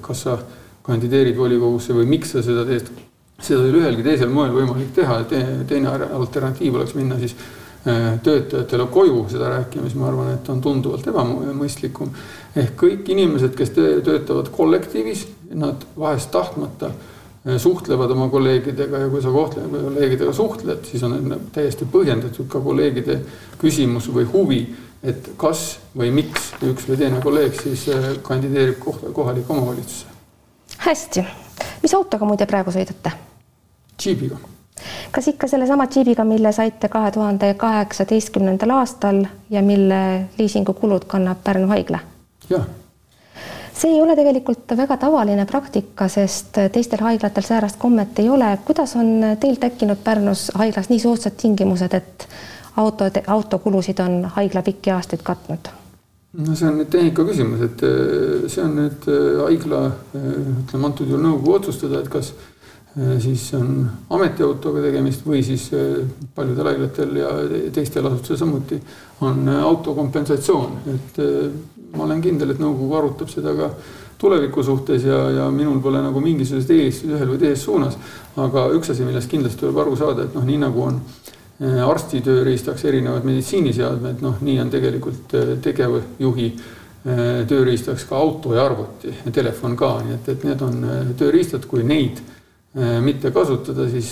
kas 0.01 0.25
sa 0.25 0.37
kandideerid 0.83 1.37
volikogusse 1.37 1.95
või 1.95 2.09
miks 2.09 2.33
sa 2.35 2.43
seda 2.43 2.65
teed. 2.67 2.89
seda 3.39 3.63
ei 3.63 3.69
ole 3.71 3.79
ühelgi 3.79 4.03
teisel 4.03 4.29
moel 4.29 4.51
võimalik 4.51 4.91
teha, 4.95 5.21
teine 5.67 5.93
alternatiiv 6.19 6.75
oleks 6.75 6.95
minna 6.97 7.19
siis 7.19 7.35
töötajatele 8.23 8.87
koju 8.91 9.25
seda 9.31 9.49
rääkima, 9.53 9.87
siis 9.87 9.95
ma 9.95 10.09
arvan, 10.09 10.33
et 10.33 10.49
on 10.49 10.61
tunduvalt 10.61 11.07
ebamõistlikum. 11.07 12.09
ehk 12.55 12.75
kõik 12.75 13.07
inimesed, 13.09 13.55
kes 13.55 13.71
töötavad 13.75 14.49
kollektiivis 14.51 15.27
nad 15.53 15.85
vahest 15.97 16.31
tahtmata 16.31 16.91
suhtlevad 17.57 18.11
oma 18.11 18.27
kolleegidega 18.29 18.97
ja 18.97 19.09
kui 19.09 19.21
sa 19.21 19.31
kolleegidega 19.31 20.33
suhtled, 20.33 20.83
siis 20.83 21.03
on 21.03 21.35
täiesti 21.55 21.87
põhjendatud 21.91 22.49
ka 22.51 22.59
kolleegide 22.59 23.21
küsimus 23.61 24.09
või 24.11 24.27
huvi, 24.33 24.59
et 25.03 25.31
kas 25.39 25.79
või 25.97 26.11
miks 26.11 26.51
üks 26.65 26.87
või 26.89 26.99
teine 26.99 27.21
kolleeg 27.23 27.55
siis 27.55 27.87
eh, 27.93 28.09
kandideerib 28.23 28.79
kohalikku 29.13 29.53
omavalitsusse. 29.53 30.05
hästi, 30.85 31.25
mis 31.83 31.93
autoga 31.93 32.25
muide 32.25 32.45
praegu 32.49 32.71
sõidate? 32.75 33.13
džiibiga. 33.99 34.37
kas 35.11 35.27
ikka 35.31 35.47
sellesama 35.47 35.87
džiibiga, 35.87 36.23
mille 36.23 36.51
saite 36.51 36.89
kahe 36.91 37.11
tuhande 37.11 37.53
kaheksateistkümnendal 37.53 38.75
aastal 38.79 39.23
ja 39.49 39.61
mille 39.61 40.01
liisingukulud 40.37 41.07
kannab 41.07 41.43
Pärnu 41.43 41.71
haigla? 41.71 41.99
jah 42.49 42.67
see 43.79 43.93
ei 43.95 44.01
ole 44.01 44.15
tegelikult 44.15 44.73
väga 44.75 44.97
tavaline 44.99 45.45
praktika, 45.47 46.09
sest 46.11 46.57
teistel 46.73 46.99
haiglatel 47.05 47.45
säärast 47.45 47.79
kommet 47.79 48.19
ei 48.19 48.29
ole. 48.29 48.57
kuidas 48.65 48.95
on 48.99 49.37
teil 49.39 49.55
tekkinud 49.55 50.01
Pärnus 50.03 50.49
haiglas 50.59 50.89
nii 50.89 50.99
soodsad 50.99 51.37
tingimused, 51.39 51.93
et 51.93 52.27
autode, 52.77 53.23
autokulusid 53.27 53.99
on 53.99 54.23
haigla 54.35 54.61
pikki 54.61 54.91
aastaid 54.91 55.23
katnud? 55.23 55.71
no 56.33 56.55
see 56.55 56.67
on 56.69 56.77
nüüd 56.77 56.91
tehnika 56.93 57.25
küsimus, 57.25 57.63
et 57.65 57.83
äh, 57.87 58.45
see 58.51 58.61
on 58.61 58.75
nüüd 58.77 59.09
äh, 59.09 59.41
haigla, 59.41 59.83
äh, 60.13 60.31
ütleme 60.63 60.89
antud 60.91 61.09
juhul 61.09 61.23
nõukogu 61.25 61.55
otsustada, 61.57 62.03
et 62.03 62.09
kas 62.13 62.33
siis 63.21 63.43
on 63.53 63.83
ametiautoga 64.11 64.81
tegemist 64.81 65.21
või 65.23 65.43
siis 65.45 65.67
paljudel 66.35 66.71
haiglatel 66.71 67.19
ja 67.19 67.29
teistel 67.71 68.07
asutustel 68.09 68.39
samuti 68.41 68.79
on 69.23 69.45
autokompensatsioon, 69.53 70.73
et 70.95 71.19
ma 71.93 72.07
olen 72.07 72.23
kindel, 72.25 72.49
et 72.49 72.59
nõukogu 72.59 72.97
arutab 72.97 73.29
seda 73.31 73.53
ka 73.55 73.69
tuleviku 74.19 74.63
suhtes 74.63 75.05
ja, 75.05 75.19
ja 75.31 75.51
minul 75.51 75.79
pole 75.85 76.01
nagu 76.03 76.21
mingisuguseid 76.23 76.75
eelistusi 76.75 77.13
ühel 77.13 77.29
või 77.29 77.41
teises 77.41 77.63
suunas. 77.69 77.97
aga 78.37 78.67
üks 78.75 78.91
asi, 78.91 79.05
millest 79.07 79.29
kindlasti 79.31 79.61
tuleb 79.61 79.77
aru 79.85 79.95
saada, 79.99 80.25
et 80.25 80.35
noh, 80.35 80.43
nii 80.49 80.59
nagu 80.65 80.83
on 80.89 80.99
eh, 80.99 81.38
arsti 81.59 82.21
tööriistaks 82.23 82.85
erinevad 82.87 83.25
meditsiiniseadmed, 83.27 84.21
noh, 84.23 84.41
nii 84.41 84.59
on 84.63 84.69
tegelikult 84.71 85.33
eh, 85.35 85.53
tegevjuhi 85.63 86.49
eh, 86.49 87.21
tööriistaks 87.49 88.07
ka 88.07 88.17
auto 88.17 88.55
ja 88.55 88.65
arvuti 88.65 89.11
ja 89.11 89.33
telefon 89.35 89.75
ka, 89.79 89.93
nii 90.05 90.15
et, 90.15 90.29
et 90.35 90.45
need 90.47 90.65
on 90.65 90.83
tööriistad, 91.19 91.67
kui 91.69 91.83
neid 91.83 92.21
mitte 93.01 93.31
kasutada, 93.33 93.87
siis 93.89 94.11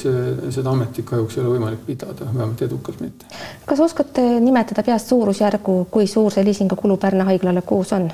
seda 0.49 0.71
ametit 0.71 1.05
kahjuks 1.05 1.35
ei 1.37 1.43
ole 1.43 1.51
võimalik 1.53 1.83
pidada, 1.85 2.25
vähemalt 2.25 2.63
edukalt 2.65 3.03
mitte. 3.05 3.29
kas 3.69 3.83
oskate 3.85 4.23
nimetada 4.41 4.81
peast 4.83 5.13
suurusjärgu, 5.13 5.75
kui 5.93 6.09
suur 6.09 6.33
see 6.33 6.43
liisingu 6.43 6.75
kulu 6.75 6.97
Pärnu 6.97 7.27
haiglale 7.29 7.61
kuus 7.61 7.93
on? 7.93 8.09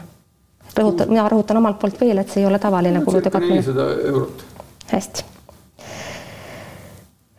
rõhutan, 0.77 1.09
mina 1.09 1.27
rõhutan 1.29 1.59
omalt 1.59 1.79
poolt 1.79 1.99
veel, 2.01 2.19
et 2.21 2.31
see 2.31 2.43
ei 2.43 2.49
ole 2.49 2.59
tavaline 2.59 2.99
no, 2.99 3.05
kulude 3.05 3.31
katmine. 3.33 3.59
nelisada 3.59 3.87
eurot. 4.09 4.43
hästi. 4.91 5.25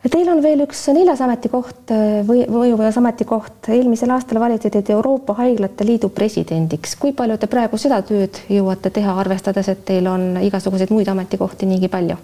Teil 0.05 0.27
on 0.29 0.37
veel 0.43 0.61
üks 0.61 0.83
neljas 0.93 1.21
ametikoht 1.25 1.89
või 2.27 2.43
mõjuvõimas 2.45 2.97
ametikoht. 2.99 3.69
eelmisel 3.73 4.11
aastal 4.13 4.39
valiti 4.39 4.69
teid 4.69 4.89
Euroopa 4.93 5.33
Haiglate 5.39 5.85
Liidu 5.85 6.09
presidendiks. 6.09 6.95
kui 6.95 7.13
palju 7.13 7.37
te 7.37 7.47
praegu 7.47 7.77
seda 7.77 8.01
tööd 8.01 8.37
jõuate 8.49 8.91
teha, 8.93 9.15
arvestades, 9.19 9.67
et 9.69 9.85
teil 9.85 10.07
on 10.07 10.37
igasuguseid 10.41 10.91
muid 10.93 11.07
ametikohti 11.09 11.65
niigi 11.65 11.87
palju? 11.87 12.17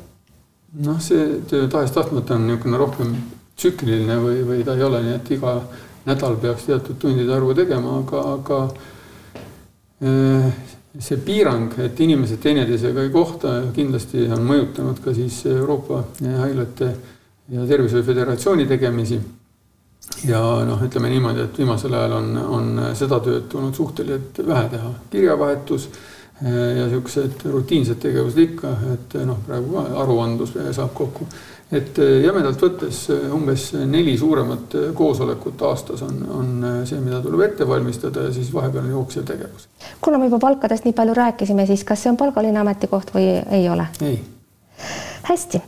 noh, 0.86 1.00
see 1.02 1.42
töö 1.50 1.68
tahes-tahtmata 1.68 2.36
on 2.36 2.46
niisugune 2.48 2.78
rohkem 2.78 3.16
tsükliline 3.56 4.18
või, 4.22 4.44
või 4.46 4.64
ta 4.64 4.76
ei 4.78 4.84
ole 4.84 5.02
nii, 5.02 5.16
et 5.16 5.32
iga 5.32 5.56
nädal 6.06 6.38
peaks 6.42 6.68
teatud 6.70 7.00
tundide 7.02 7.34
arvu 7.34 7.56
tegema, 7.58 7.98
aga, 8.04 8.22
aga 8.36 8.60
äh, 10.06 10.52
see 11.00 11.18
piirang, 11.18 11.74
et 11.82 12.00
inimesed 12.00 12.40
teineteisega 12.44 13.08
ei 13.08 13.10
kohta, 13.10 13.56
kindlasti 13.74 14.28
on 14.30 14.46
mõjutanud 14.48 15.02
ka 15.04 15.14
siis 15.18 15.42
Euroopa 15.50 16.04
haiglate 16.22 16.92
ja 17.52 17.68
Tervishoiu 17.68 18.04
Föderatsiooni 18.04 18.66
tegemisi. 18.66 19.20
ja 20.28 20.40
noh, 20.66 20.82
ütleme 20.84 21.10
niimoodi, 21.10 21.46
et 21.46 21.58
viimasel 21.58 21.94
ajal 21.94 22.18
on, 22.18 22.38
on 22.38 22.82
seda 22.96 23.20
tööd 23.20 23.48
tulnud 23.52 23.76
suhteliselt 23.76 24.42
vähe 24.48 24.70
teha, 24.70 24.94
kirjavahetus 25.12 25.90
Äh, 26.46 26.78
ja 26.78 26.90
siuksed 26.90 27.44
rutiinsed 27.46 28.00
tegevused 28.02 28.40
ikka, 28.42 28.70
et 28.96 29.14
noh, 29.30 29.38
praegu 29.46 29.76
ka 29.76 29.84
aruandlus 30.02 30.56
saab 30.74 30.96
kokku. 30.98 31.28
et 31.72 32.00
äh, 32.02 32.16
jämedalt 32.26 32.64
võttes 32.66 33.04
umbes 33.32 33.68
neli 33.86 34.16
suuremat 34.18 34.74
koosolekut 34.98 35.62
aastas 35.70 36.02
on, 36.02 36.18
on 36.34 36.66
see, 36.90 36.98
mida 37.00 37.22
tuleb 37.22 37.46
ette 37.46 37.68
valmistada 37.68 38.26
ja 38.26 38.34
siis 38.34 38.50
vahepeal 38.54 38.88
on 38.88 38.96
jooksev 38.96 39.28
tegevus. 39.30 39.70
kuna 40.02 40.18
me 40.18 40.32
juba 40.32 40.40
palkadest 40.40 40.90
nii 40.90 40.98
palju 40.98 41.14
rääkisime, 41.14 41.68
siis 41.70 41.86
kas 41.86 42.02
see 42.02 42.10
on 42.10 42.18
palgaline 42.18 42.60
ametikoht 42.60 43.14
või 43.14 43.28
ei 43.46 43.70
ole? 43.70 43.86
ei. 44.02 44.18
hästi 45.30 45.62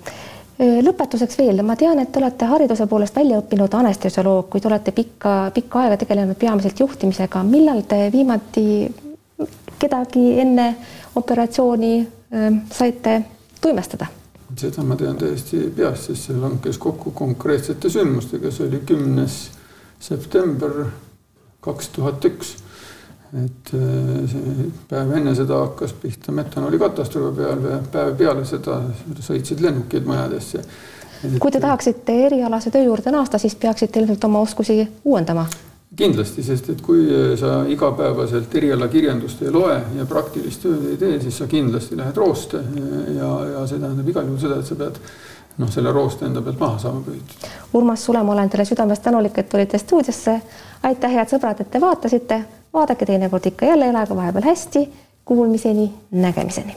lõpetuseks 0.59 1.37
veel, 1.37 1.63
ma 1.65 1.75
tean, 1.75 1.99
et 1.99 2.11
te 2.13 2.19
olete 2.21 2.45
hariduse 2.45 2.85
poolest 2.87 3.15
välja 3.15 3.39
õppinud 3.41 3.73
anestesioloog, 3.73 4.49
kuid 4.53 4.65
olete 4.69 4.93
pikka, 4.95 5.51
pikka 5.53 5.81
aega 5.81 5.97
tegelenud 6.03 6.37
peamiselt 6.39 6.79
juhtimisega. 6.79 7.43
millal 7.43 7.81
te 7.89 8.09
viimati 8.13 8.65
kedagi 9.79 10.39
enne 10.39 10.67
operatsiooni 11.15 11.95
saite 12.71 13.21
toimestada? 13.61 14.07
seda 14.57 14.83
ma 14.85 14.95
tean 14.95 15.17
täiesti 15.17 15.63
peast, 15.75 16.09
sest 16.09 16.27
see 16.27 16.37
langes 16.37 16.77
kokku 16.77 17.11
konkreetsete 17.17 17.89
sündmustega, 17.89 18.51
see 18.53 18.67
oli 18.67 18.83
kümnes 18.85 19.37
september 20.03 20.85
kaks 21.63 21.89
tuhat 21.95 22.25
üks. 22.27 22.55
Et 23.33 23.73
äh, 23.73 24.29
see 24.29 24.69
päev 24.89 25.11
enne 25.17 25.33
seda 25.37 25.57
hakkas 25.63 25.95
pihta 25.97 26.31
metanooli 26.35 26.79
katastroofi 26.81 27.41
peal 27.41 27.67
ja 27.71 27.81
päev 27.91 28.15
peale 28.19 28.45
seda 28.45 28.79
sõitsid 29.25 29.63
lennukid 29.63 30.05
majadesse. 30.05 30.63
kui 31.39 31.51
te 31.51 31.59
tahaksite 31.59 32.17
erialase 32.27 32.71
töö 32.71 32.83
juurde 32.83 33.11
naasta, 33.11 33.41
siis 33.41 33.55
peaksite 33.55 33.99
ilmselt 33.99 34.23
oma 34.29 34.43
oskusi 34.45 34.81
uuendama 35.05 35.47
kindlasti, 35.95 36.43
sest 36.43 36.69
et 36.73 36.81
kui 36.81 37.03
sa 37.37 37.63
igapäevaselt 37.69 38.55
erialakirjandust 38.55 39.43
ei 39.45 39.51
loe 39.53 39.75
ja 39.97 40.05
praktilist 40.09 40.65
tööd 40.65 40.87
ei 40.89 40.97
tee, 40.97 41.19
siis 41.21 41.37
sa 41.37 41.47
kindlasti 41.49 41.97
lähed 41.97 42.17
rooste 42.17 42.63
ja, 43.17 43.29
ja 43.51 43.67
see 43.69 43.77
tähendab 43.77 44.09
igal 44.09 44.25
juhul 44.25 44.41
seda, 44.41 44.57
et 44.57 44.69
sa 44.69 44.77
pead 44.79 44.97
noh, 45.61 45.69
selle 45.69 45.93
rooste 45.93 46.25
enda 46.25 46.41
pealt 46.41 46.59
maha 46.61 46.79
saama 46.81 47.03
püütud. 47.05 47.47
Urmas 47.77 48.05
Sulem, 48.05 48.29
olen 48.29 48.49
teile 48.49 48.65
südamest 48.65 49.03
tänulik, 49.05 49.37
et 49.37 49.49
tulite 49.49 49.77
stuudiosse. 49.77 50.39
aitäh, 50.83 51.13
head 51.13 51.29
sõbrad, 51.29 51.61
et 51.61 51.71
te 51.71 51.81
vaatasite. 51.81 52.41
Vaadake 52.73 53.05
teinekord 53.05 53.45
ikka 53.45 53.65
jälle, 53.65 53.88
elage 53.89 54.15
vahepeal 54.15 54.43
hästi. 54.43 54.93
Kuulmiseni, 55.25 55.93
nägemiseni 56.12 56.75